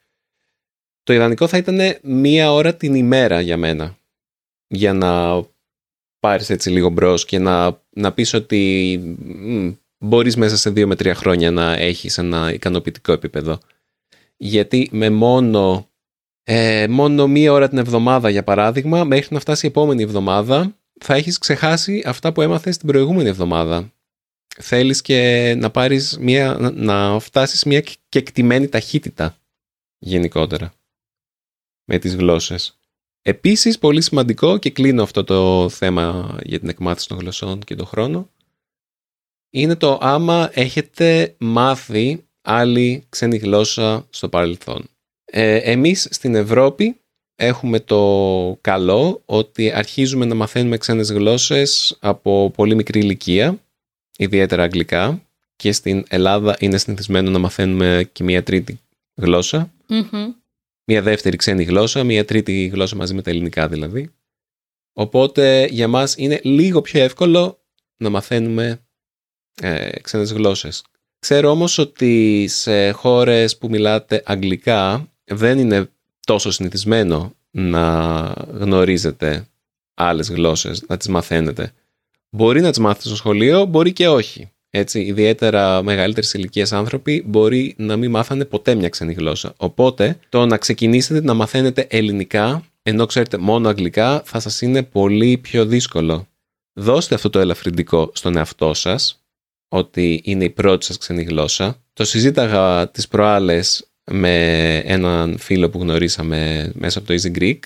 Το 1.03 1.13
ιδανικό 1.13 1.47
θα 1.47 1.57
ήταν 1.57 1.79
μία 2.03 2.53
ώρα 2.53 2.75
την 2.75 2.95
ημέρα 2.95 3.41
για 3.41 3.57
μένα, 3.57 3.99
για 4.67 4.93
να 4.93 5.43
πάρεις 6.19 6.51
έτσι 6.51 6.71
λίγο 6.71 6.89
μπρος 6.89 7.25
και 7.25 7.39
να, 7.39 7.83
να 7.91 8.13
πεις 8.13 8.35
ότι 8.35 8.99
μ, 9.25 9.71
μπορείς 9.99 10.37
μέσα 10.37 10.57
σε 10.57 10.71
δύο 10.71 10.87
με 10.87 10.97
τρία 10.97 11.15
χρόνια 11.15 11.51
να 11.51 11.73
έχεις 11.73 12.19
ένα 12.19 12.53
ικανοποιητικό 12.53 13.13
επίπεδο. 13.13 13.59
Γιατί 14.37 14.89
με 14.93 15.11
μόνο, 15.11 15.91
ε, 16.43 16.87
μόνο 16.89 17.27
μία 17.27 17.53
ώρα 17.53 17.69
την 17.69 17.79
εβδομάδα, 17.79 18.31
για 18.31 18.45
παράδειγμα, 18.45 19.05
μέχρι 19.05 19.35
να 19.35 19.41
φτάσει 19.41 19.67
η 19.67 19.69
επόμενη 19.69 20.03
εβδομάδα, 20.03 20.77
θα 21.01 21.15
έχεις 21.15 21.39
ξεχάσει 21.39 22.03
αυτά 22.07 22.33
που 22.33 22.41
έμαθες 22.43 22.77
την 22.77 22.87
προηγούμενη 22.89 23.29
εβδομάδα 23.29 23.93
θέλεις 24.59 25.03
και 25.03 25.55
να 25.59 25.71
πάρεις 25.71 26.19
μια, 26.19 26.57
να- 26.61 26.71
να 26.71 27.19
φτάσεις 27.19 27.65
μια 27.65 27.85
κεκτημένη 28.09 28.69
ταχύτητα 28.69 29.37
γενικότερα 29.99 30.75
με 31.85 31.99
τις 31.99 32.15
γλώσσες. 32.15 32.79
Επίσης, 33.23 33.79
πολύ 33.79 34.01
σημαντικό 34.01 34.59
και 34.59 34.71
κλείνω 34.71 35.03
αυτό 35.03 35.25
το 35.25 35.69
θέμα 35.69 36.37
για 36.43 36.59
την 36.59 36.69
εκμάθηση 36.69 37.09
των 37.09 37.19
γλωσσών 37.19 37.61
και 37.61 37.75
τον 37.75 37.87
χρόνο 37.87 38.31
είναι 39.51 39.77
το 39.77 39.99
άμα 40.01 40.51
έχετε 40.53 41.37
μάθει 41.39 42.25
άλλη 42.43 43.07
ξένη 43.09 43.37
γλώσσα 43.37 44.07
στο 44.11 44.29
παρελθόν. 44.29 44.89
Ε, 45.25 45.57
εμείς 45.57 46.09
στην 46.11 46.35
Ευρώπη 46.35 47.01
έχουμε 47.37 47.81
το 47.81 48.59
καλό 48.61 49.23
ότι 49.25 49.73
αρχίζουμε 49.73 50.25
να 50.25 50.35
μαθαίνουμε 50.35 50.79
ξένες 50.79 51.11
γλώσσες 51.11 51.97
από 52.01 52.51
πολύ 52.51 52.75
μικρή 52.75 53.01
ηλικία 53.01 53.59
ιδιαίτερα 54.17 54.63
αγγλικά 54.63 55.23
και 55.57 55.73
στην 55.73 56.05
Ελλάδα 56.09 56.57
είναι 56.59 56.79
συνηθισμένο 56.79 57.31
να 57.31 57.39
μαθαίνουμε 57.39 58.09
και 58.13 58.25
μια 58.25 58.43
τρίτη 58.43 58.81
γλώσσα. 59.15 59.73
Μμμ. 59.87 60.33
Μια 60.85 61.03
δεύτερη 61.03 61.37
ξένη 61.37 61.65
γλώσσα, 61.65 62.05
μια 62.05 62.25
τρίτη 62.25 62.67
γλώσσα 62.67 62.97
μαζί 62.97 63.15
με 63.15 63.23
τα 63.23 63.31
ελληνικά 63.31 63.69
δηλαδή. 63.69 64.11
Οπότε 64.93 65.67
για 65.71 65.89
μας 65.89 66.15
είναι 66.17 66.41
λίγο 66.43 66.81
πιο 66.81 67.03
εύκολο 67.03 67.59
να 67.97 68.11
μαθαίνουμε 68.11 68.81
ε, 69.55 70.01
ξένες 70.01 70.33
γλώσσες. 70.33 70.85
Ξέρω 71.19 71.51
όμως 71.51 71.79
ότι 71.79 72.47
σε 72.49 72.91
χώρες 72.91 73.59
που 73.59 73.69
μιλάτε 73.69 74.23
αγγλικά 74.25 75.13
δεν 75.25 75.59
είναι 75.59 75.91
τόσο 76.27 76.51
συνηθισμένο 76.51 77.35
να 77.51 78.19
γνωρίζετε 78.53 79.47
άλλες 79.95 80.31
γλώσσες, 80.31 80.85
να 80.89 80.97
τις 80.97 81.09
μαθαίνετε. 81.09 81.73
Μπορεί 82.31 82.61
να 82.61 82.69
τις 82.69 82.79
μάθετε 82.79 83.07
στο 83.07 83.17
σχολείο, 83.17 83.65
μπορεί 83.65 83.93
και 83.93 84.09
όχι. 84.09 84.51
Έτσι, 84.71 85.01
ιδιαίτερα 85.01 85.83
μεγαλύτερη 85.83 86.27
ηλικία 86.33 86.67
άνθρωποι 86.71 87.23
μπορεί 87.27 87.75
να 87.79 87.97
μην 87.97 88.11
μάθανε 88.11 88.45
ποτέ 88.45 88.75
μια 88.75 88.89
ξένη 88.89 89.13
γλώσσα. 89.13 89.55
Οπότε, 89.57 90.19
το 90.29 90.47
να 90.47 90.57
ξεκινήσετε 90.57 91.21
να 91.23 91.35
μαθαίνετε 91.35 91.87
ελληνικά, 91.91 92.65
ενώ 92.83 93.07
ξέρετε 93.07 93.37
μόνο 93.37 93.69
αγγλικά, 93.69 94.23
θα 94.25 94.41
σας 94.41 94.61
είναι 94.61 94.83
πολύ 94.83 95.39
πιο 95.39 95.67
δύσκολο. 95.67 96.29
Δώστε 96.73 97.15
αυτό 97.15 97.31
το 97.31 97.39
ελαφρυντικό 97.39 98.11
στον 98.15 98.37
εαυτό 98.37 98.75
σας, 98.75 99.25
ότι 99.69 100.21
είναι 100.25 100.45
η 100.45 100.51
πρώτη 100.51 100.85
σας 100.85 100.99
ξένη 100.99 101.23
γλώσσα. 101.23 101.83
Το 101.93 102.05
συζήταγα 102.05 102.89
τις 102.89 103.09
προάλλες 103.09 103.86
με 104.11 104.77
έναν 104.79 105.39
φίλο 105.39 105.71
που 105.71 105.79
γνωρίσαμε 105.79 106.71
μέσα 106.75 106.99
από 106.99 107.09
το 107.09 107.15
Easy 107.15 107.39
Greek, 107.39 107.59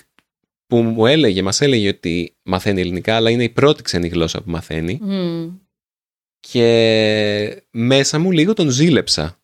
που 0.67 0.81
μου 0.81 1.05
έλεγε, 1.05 1.41
μας 1.41 1.61
έλεγε 1.61 1.87
ότι 1.87 2.35
μαθαίνει 2.43 2.81
ελληνικά, 2.81 3.15
αλλά 3.15 3.29
είναι 3.29 3.43
η 3.43 3.49
πρώτη 3.49 3.83
ξένη 3.83 4.07
γλώσσα 4.07 4.41
που 4.41 4.49
μαθαίνει. 4.49 4.99
Και 6.39 7.63
μέσα 7.71 8.19
μου 8.19 8.31
λίγο 8.31 8.53
τον 8.53 8.69
ζήλεψα. 8.69 9.35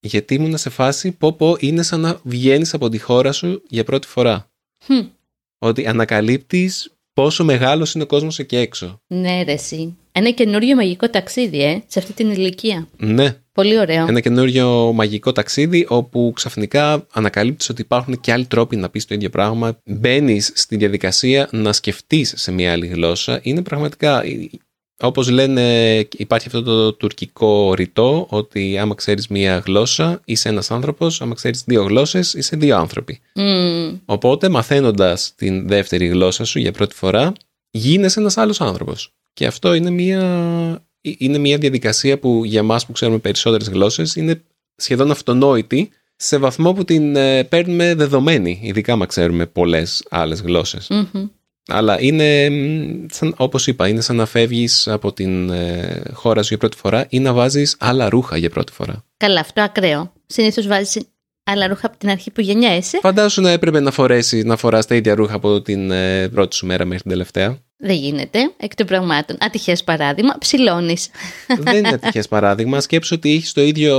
Γιατί 0.00 0.34
ήμουν 0.34 0.56
σε 0.56 0.70
φάση 0.70 1.12
πω 1.12 1.32
πω 1.32 1.56
είναι 1.60 1.82
σαν 1.82 2.00
να 2.00 2.20
βγαίνεις 2.22 2.74
από 2.74 2.88
τη 2.88 2.98
χώρα 2.98 3.32
σου 3.32 3.62
για 3.68 3.84
πρώτη 3.84 4.06
φορά. 4.06 4.50
Ότι 5.58 5.86
ανακαλύπτεις 5.86 6.92
πόσο 7.12 7.44
μεγάλος 7.44 7.94
είναι 7.94 8.04
ο 8.04 8.06
κόσμος 8.06 8.38
εκεί 8.38 8.56
έξω. 8.56 9.00
Ναι 9.06 9.42
ρε 9.42 9.52
εσύ. 9.52 9.96
Ένα 10.12 10.30
καινούριο 10.30 10.76
μαγικό 10.76 11.10
ταξίδι, 11.10 11.62
ε, 11.62 11.82
σε 11.86 11.98
αυτή 11.98 12.12
την 12.12 12.30
ηλικία. 12.30 12.88
Ναι. 12.96 13.36
Πολύ 13.58 13.78
ωραίο. 13.78 14.06
Ένα 14.08 14.20
καινούριο 14.20 14.92
μαγικό 14.94 15.32
ταξίδι 15.32 15.86
όπου 15.88 16.32
ξαφνικά 16.34 17.06
ανακαλύπτεις 17.12 17.68
ότι 17.68 17.80
υπάρχουν 17.80 18.20
και 18.20 18.32
άλλοι 18.32 18.44
τρόποι 18.44 18.76
να 18.76 18.88
πεις 18.88 19.04
το 19.04 19.14
ίδιο 19.14 19.30
πράγμα. 19.30 19.80
Μπαίνεις 19.84 20.52
στη 20.54 20.76
διαδικασία 20.76 21.48
να 21.52 21.72
σκεφτείς 21.72 22.32
σε 22.36 22.52
μια 22.52 22.72
άλλη 22.72 22.86
γλώσσα. 22.86 23.40
Είναι 23.42 23.62
πραγματικά 23.62 24.22
όπως 25.00 25.28
λένε 25.28 25.96
υπάρχει 26.16 26.46
αυτό 26.46 26.62
το 26.62 26.92
τουρκικό 26.92 27.74
ρητό 27.74 28.26
ότι 28.30 28.78
άμα 28.78 28.94
ξέρεις 28.94 29.28
μία 29.28 29.58
γλώσσα 29.58 30.20
είσαι 30.24 30.48
ένας 30.48 30.70
άνθρωπος, 30.70 31.20
άμα 31.20 31.34
ξέρεις 31.34 31.64
δύο 31.66 31.82
γλώσσες 31.82 32.34
είσαι 32.34 32.56
δύο 32.56 32.76
άνθρωποι. 32.76 33.20
Οπότε 34.04 34.48
μαθαίνοντας 34.48 35.34
την 35.36 35.68
δεύτερη 35.68 36.06
γλώσσα 36.06 36.44
σου 36.44 36.58
για 36.58 36.72
πρώτη 36.72 36.94
φορά 36.94 37.32
γίνεσαι 37.70 38.20
ένας 38.20 38.36
άλλος 38.36 38.60
άνθρωπος. 38.60 39.12
Και 39.32 39.46
αυτό 39.46 39.74
είναι 39.74 39.90
μία, 39.90 40.22
είναι 41.00 41.38
μία 41.38 41.58
διαδικασία 41.58 42.18
που 42.18 42.44
για 42.44 42.62
μας 42.62 42.86
που 42.86 42.92
ξέρουμε 42.92 43.18
περισσότερες 43.18 43.68
γλώσσες 43.68 44.16
είναι 44.16 44.42
σχεδόν 44.76 45.10
αυτονόητη 45.10 45.90
σε 46.16 46.38
βαθμό 46.38 46.72
που 46.72 46.84
την 46.84 47.16
ε, 47.16 47.44
παίρνουμε 47.44 47.94
δεδομένη, 47.94 48.60
ειδικά 48.62 48.92
άμα 48.92 49.06
ξέρουμε 49.06 49.46
πολλές 49.46 50.04
άλλες 50.10 50.42
αλλά 51.70 52.00
είναι, 52.00 52.50
σαν, 53.10 53.34
όπως 53.36 53.66
είπα, 53.66 53.88
είναι 53.88 54.00
σαν 54.00 54.16
να 54.16 54.26
φεύγεις 54.26 54.88
από 54.88 55.12
την 55.12 55.50
ε, 55.50 56.02
χώρα 56.12 56.42
σου 56.42 56.48
για 56.48 56.58
πρώτη 56.58 56.76
φορά 56.76 57.06
ή 57.08 57.18
να 57.18 57.32
βάζεις 57.32 57.76
άλλα 57.78 58.08
ρούχα 58.08 58.36
για 58.36 58.50
πρώτη 58.50 58.72
φορά. 58.72 59.04
Καλά, 59.16 59.40
αυτό 59.40 59.62
ακραίο. 59.62 60.12
Συνήθως 60.26 60.66
βάζεις 60.66 61.02
άλλα 61.50 61.66
ρούχα 61.66 61.86
από 61.86 61.96
την 61.96 62.10
αρχή 62.10 62.30
που 62.30 62.40
γεννιέσαι. 62.40 62.98
Φαντάσου 62.98 63.40
να 63.40 63.50
έπρεπε 63.50 63.80
να 63.80 63.90
φορέσει, 63.90 64.42
να 64.42 64.56
φοράς 64.56 64.86
τα 64.86 64.94
ίδια 64.94 65.14
ρούχα 65.14 65.34
από 65.34 65.62
την 65.62 65.90
ε, 65.90 66.28
πρώτη 66.28 66.54
σου 66.54 66.66
μέρα 66.66 66.84
μέχρι 66.84 67.02
την 67.02 67.10
τελευταία. 67.10 67.58
Δεν 67.76 67.96
γίνεται, 67.96 68.52
εκ 68.56 68.74
των 68.74 68.86
πραγμάτων. 68.86 69.36
Ατυχές 69.40 69.84
παράδειγμα, 69.84 70.38
ψηλώνεις. 70.38 71.08
Δεν 71.58 71.76
είναι 71.76 71.88
ατυχές 72.02 72.28
παράδειγμα. 72.28 72.80
Σκέψου 72.80 73.14
ότι 73.18 73.34
έχεις 73.34 73.52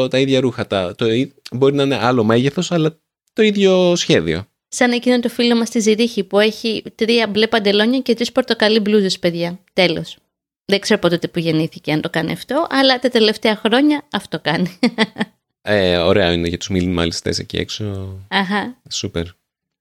τα 0.09 0.19
ίδια 0.19 0.39
ρούχα. 0.39 0.67
Τα, 0.67 0.95
το, 0.95 1.05
μπορεί 1.51 1.75
να 1.75 1.83
είναι 1.83 1.97
άλλο 2.01 2.23
μέγεθος, 2.23 2.71
αλλά 2.71 2.99
το 3.33 3.43
ίδιο 3.43 3.95
σχέδιο. 3.95 4.45
Σαν 4.67 4.91
εκείνο 4.91 5.19
το 5.19 5.29
φίλο 5.29 5.55
μας 5.55 5.67
στη 5.67 5.79
Ζηρίχη 5.79 6.23
που 6.23 6.39
έχει 6.39 6.83
τρία 6.95 7.27
μπλε 7.27 7.47
παντελόνια 7.47 7.99
και 7.99 8.13
τρεις 8.13 8.31
πορτοκαλί 8.31 8.79
μπλούζες, 8.79 9.19
παιδιά. 9.19 9.59
Τέλος. 9.73 10.17
Δεν 10.65 10.79
ξέρω 10.79 10.99
από 10.99 11.09
τότε 11.09 11.27
που 11.27 11.39
γεννήθηκε 11.39 11.91
αν 11.91 12.01
το 12.01 12.09
κάνει 12.09 12.31
αυτό, 12.31 12.67
αλλά 12.69 12.99
τα 12.99 13.09
τελευταία 13.09 13.55
χρόνια 13.55 14.07
αυτό 14.12 14.39
κάνει. 14.39 14.79
Ε, 15.62 15.98
ωραία 15.98 16.32
είναι 16.32 16.48
για 16.48 16.58
του 16.58 16.74
μινιμαλιστέ 16.74 17.34
εκεί 17.38 17.58
έξω. 17.58 18.15
Αχα. 18.28 18.78
Σούπερ. 18.89 19.26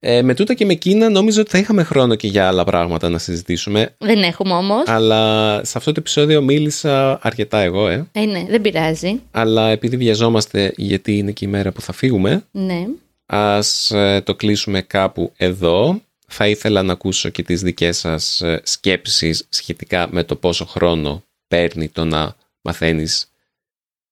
Ε, 0.00 0.22
με 0.22 0.34
τούτα 0.34 0.54
και 0.54 0.64
με 0.64 0.72
εκείνα 0.72 1.10
νόμιζα 1.10 1.40
ότι 1.40 1.50
θα 1.50 1.58
είχαμε 1.58 1.82
χρόνο 1.82 2.14
και 2.14 2.26
για 2.26 2.46
άλλα 2.46 2.64
πράγματα 2.64 3.08
να 3.08 3.18
συζητήσουμε. 3.18 3.94
Δεν 3.98 4.22
έχουμε 4.22 4.52
όμως. 4.52 4.82
Αλλά 4.86 5.54
σε 5.64 5.78
αυτό 5.78 5.92
το 5.92 6.00
επεισόδιο 6.00 6.42
μίλησα 6.42 7.18
αρκετά 7.22 7.58
εγώ, 7.58 7.88
ε. 7.88 8.06
Ε, 8.12 8.24
ναι, 8.24 8.46
δεν 8.48 8.60
πειράζει. 8.60 9.20
Αλλά 9.30 9.68
επειδή 9.68 9.96
βιαζόμαστε 9.96 10.72
γιατί 10.76 11.18
είναι 11.18 11.32
και 11.32 11.44
η 11.44 11.48
μέρα 11.48 11.72
που 11.72 11.80
θα 11.80 11.92
φύγουμε. 11.92 12.44
Ναι. 12.50 12.86
Ας 13.26 13.90
ε, 13.90 14.22
το 14.24 14.34
κλείσουμε 14.34 14.80
κάπου 14.82 15.32
εδώ. 15.36 16.00
Θα 16.26 16.48
ήθελα 16.48 16.82
να 16.82 16.92
ακούσω 16.92 17.28
και 17.28 17.42
τις 17.42 17.62
δικές 17.62 17.98
σας 17.98 18.40
ε, 18.40 18.60
σκέψεις 18.64 19.46
σχετικά 19.48 20.08
με 20.10 20.24
το 20.24 20.36
πόσο 20.36 20.64
χρόνο 20.64 21.22
παίρνει 21.48 21.88
το 21.88 22.04
να 22.04 22.36
μαθαίνεις 22.60 23.28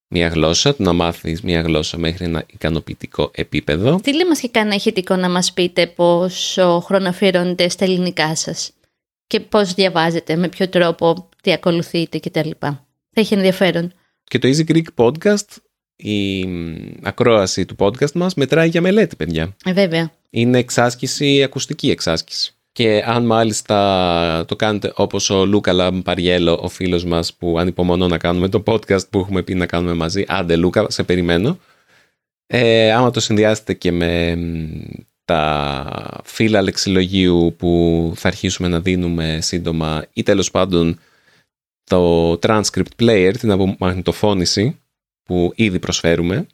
μια 0.09 0.29
γλώσσα, 0.29 0.77
το 0.77 0.83
να 0.83 0.93
μάθεις 0.93 1.41
μια 1.41 1.61
γλώσσα 1.61 1.99
μέχρι 1.99 2.25
ένα 2.25 2.45
ικανοποιητικό 2.53 3.31
επίπεδο. 3.35 4.01
Τι 4.03 4.15
λέει 4.15 4.25
μας 4.29 4.41
και 4.41 4.49
κανένα 4.49 4.75
ηχητικό 4.75 5.17
να 5.17 5.29
μας 5.29 5.53
πείτε 5.53 5.87
πόσο 5.87 6.81
χρόνο 6.85 7.09
αφιερώνετε 7.09 7.69
στα 7.69 7.85
ελληνικά 7.85 8.35
σας 8.35 8.71
και 9.27 9.41
πώς 9.41 9.75
διαβάζετε, 9.75 10.37
με 10.37 10.49
ποιο 10.49 10.69
τρόπο, 10.69 11.29
τι 11.43 11.53
ακολουθείτε 11.53 12.19
κτλ. 12.19 12.51
Θα 12.61 12.85
έχει 13.21 13.35
ενδιαφέρον. 13.35 13.93
Και 14.25 14.39
το 14.39 14.49
Easy 14.49 14.71
Greek 14.71 15.05
Podcast 15.05 15.57
η 15.97 16.47
ακρόαση 17.03 17.65
του 17.65 17.77
podcast 17.79 18.13
μας 18.13 18.35
μετράει 18.35 18.69
για 18.69 18.81
μελέτη, 18.81 19.17
παιδιά. 19.17 19.57
Ε, 19.65 19.73
βέβαια. 19.73 20.11
Είναι 20.31 20.59
εξάσκηση, 20.59 21.43
ακουστική 21.43 21.91
εξάσκηση. 21.91 22.56
Και 22.77 23.03
αν 23.07 23.27
μάλιστα 23.27 24.45
το 24.49 24.57
κάνετε 24.57 24.93
όπως 24.95 25.31
ο 25.31 25.45
Λούκα 25.47 25.73
Λαμπαριέλο, 25.73 26.59
ο 26.63 26.69
φίλος 26.69 27.05
μας 27.05 27.35
που 27.35 27.59
ανυπομονώ 27.59 28.09
να 28.09 28.19
κάνουμε 28.19 28.49
το 28.49 28.63
podcast 28.67 29.09
που 29.11 29.19
έχουμε 29.19 29.43
πει 29.43 29.55
να 29.55 29.67
κάνουμε 29.67 29.95
μαζί. 29.95 30.25
Άντε 30.29 30.57
Λούκα, 30.57 30.91
σε 30.91 31.03
περιμένω. 31.03 31.59
Ε, 32.47 32.93
άμα 32.93 33.11
το 33.11 33.21
συνδυάσετε 33.21 33.75
και 33.75 33.93
με 33.93 34.39
τα 35.25 36.21
φύλλα 36.25 36.63
λεξιλογίου 36.63 37.55
που 37.59 38.13
θα 38.17 38.29
αρχίσουμε 38.29 38.69
να 38.69 38.81
δίνουμε 38.81 39.39
σύντομα 39.41 40.05
ή 40.13 40.23
τέλος 40.23 40.51
πάντων 40.51 40.99
το 41.85 42.33
transcript 42.33 42.97
player, 42.99 43.33
την 43.39 43.51
απομαγνητοφώνηση 43.51 44.81
που 45.23 45.53
ήδη 45.55 45.79
προσφέρουμε, 45.79 46.47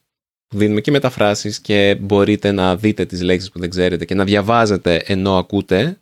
που 0.48 0.58
δίνουμε 0.58 0.80
και 0.80 0.90
μεταφράσεις 0.90 1.61
και 1.61 1.96
μπορείτε 2.00 2.52
να 2.52 2.76
δείτε 2.76 3.04
τις 3.04 3.22
λέξεις 3.22 3.50
που 3.50 3.58
δεν 3.58 3.70
ξέρετε 3.70 4.04
και 4.04 4.14
να 4.14 4.24
διαβάζετε 4.24 5.02
ενώ 5.06 5.37
ακούτε, 5.37 5.96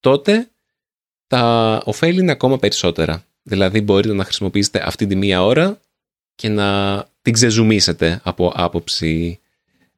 τότε 0.00 0.50
τα 1.26 1.82
ωφέλη 1.84 2.20
είναι 2.20 2.32
ακόμα 2.32 2.58
περισσότερα. 2.58 3.24
Δηλαδή 3.42 3.80
μπορείτε 3.80 4.14
να 4.14 4.24
χρησιμοποιήσετε 4.24 4.82
αυτή 4.86 5.06
τη 5.06 5.16
μία 5.16 5.44
ώρα 5.44 5.80
και 6.34 6.48
να 6.48 7.04
την 7.22 7.32
ξεζουμίσετε 7.32 8.20
από 8.22 8.52
άποψη 8.54 9.40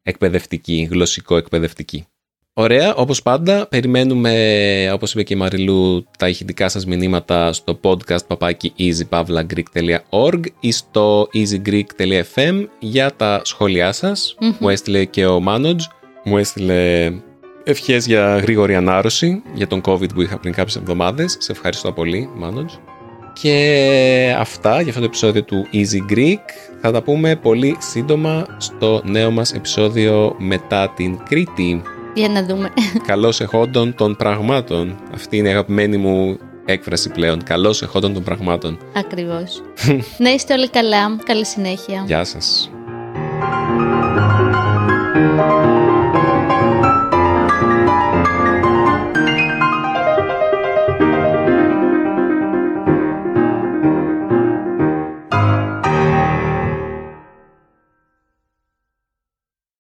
εκπαιδευτική, 0.02 0.88
γλωσσικό-εκπαιδευτική. 0.90 2.06
Ωραία, 2.54 2.94
όπως 2.94 3.22
πάντα, 3.22 3.66
περιμένουμε, 3.66 4.90
όπως 4.92 5.12
είπε 5.12 5.22
και 5.22 5.34
η 5.34 5.36
Μαριλού, 5.36 6.06
τα 6.18 6.28
ηχητικά 6.28 6.68
σας 6.68 6.86
μηνύματα 6.86 7.52
στο 7.52 7.80
podcast 7.82 8.26
παπάκι 8.26 8.72
easypavlagreek.org 8.78 10.40
ή 10.60 10.72
στο 10.72 11.28
easygreek.fm 11.34 12.66
για 12.78 13.12
τα 13.16 13.40
σχόλιά 13.44 13.92
σας. 13.92 14.36
Μου 14.58 14.68
έστειλε 14.68 15.04
και 15.04 15.26
ο 15.26 15.40
Μάνοτζ, 15.40 15.84
μου 16.24 16.38
έστειλε 16.38 17.12
ευχές 17.64 18.06
για 18.06 18.38
γρήγορη 18.38 18.74
ανάρρωση 18.74 19.42
για 19.54 19.66
τον 19.66 19.80
COVID 19.84 20.14
που 20.14 20.22
είχα 20.22 20.38
πριν 20.38 20.52
κάποιες 20.52 20.76
εβδομάδες. 20.76 21.36
Σε 21.38 21.52
ευχαριστώ 21.52 21.92
πολύ, 21.92 22.28
Μάνοτζ. 22.34 22.72
Και 23.32 24.36
αυτά 24.38 24.80
για 24.80 24.88
αυτό 24.88 25.00
το 25.00 25.06
επεισόδιο 25.06 25.44
του 25.44 25.66
Easy 25.72 26.12
Greek. 26.12 26.40
Θα 26.80 26.92
τα 26.92 27.02
πούμε 27.02 27.36
πολύ 27.36 27.76
σύντομα 27.80 28.46
στο 28.56 29.02
νέο 29.04 29.30
μας 29.30 29.52
επεισόδιο 29.52 30.34
μετά 30.38 30.92
την 30.96 31.18
Κρήτη. 31.28 31.82
Για 32.14 32.28
να 32.28 32.44
δούμε. 32.44 32.70
Καλώς 33.06 33.40
εχόντων 33.40 33.94
των 33.94 34.16
πραγμάτων. 34.16 34.98
Αυτή 35.14 35.36
είναι 35.36 35.48
η 35.48 35.50
αγαπημένη 35.50 35.96
μου 35.96 36.38
έκφραση 36.64 37.10
πλέον. 37.10 37.42
Καλώς 37.42 37.82
εχόντων 37.82 38.12
των 38.12 38.22
πραγμάτων. 38.22 38.78
Ακριβώς. 38.92 39.62
να 40.18 40.30
είστε 40.30 40.54
όλοι 40.54 40.68
καλά. 40.68 41.16
Καλή 41.24 41.46
συνέχεια. 41.46 42.04
Γεια 42.06 42.24
σας. 42.24 42.70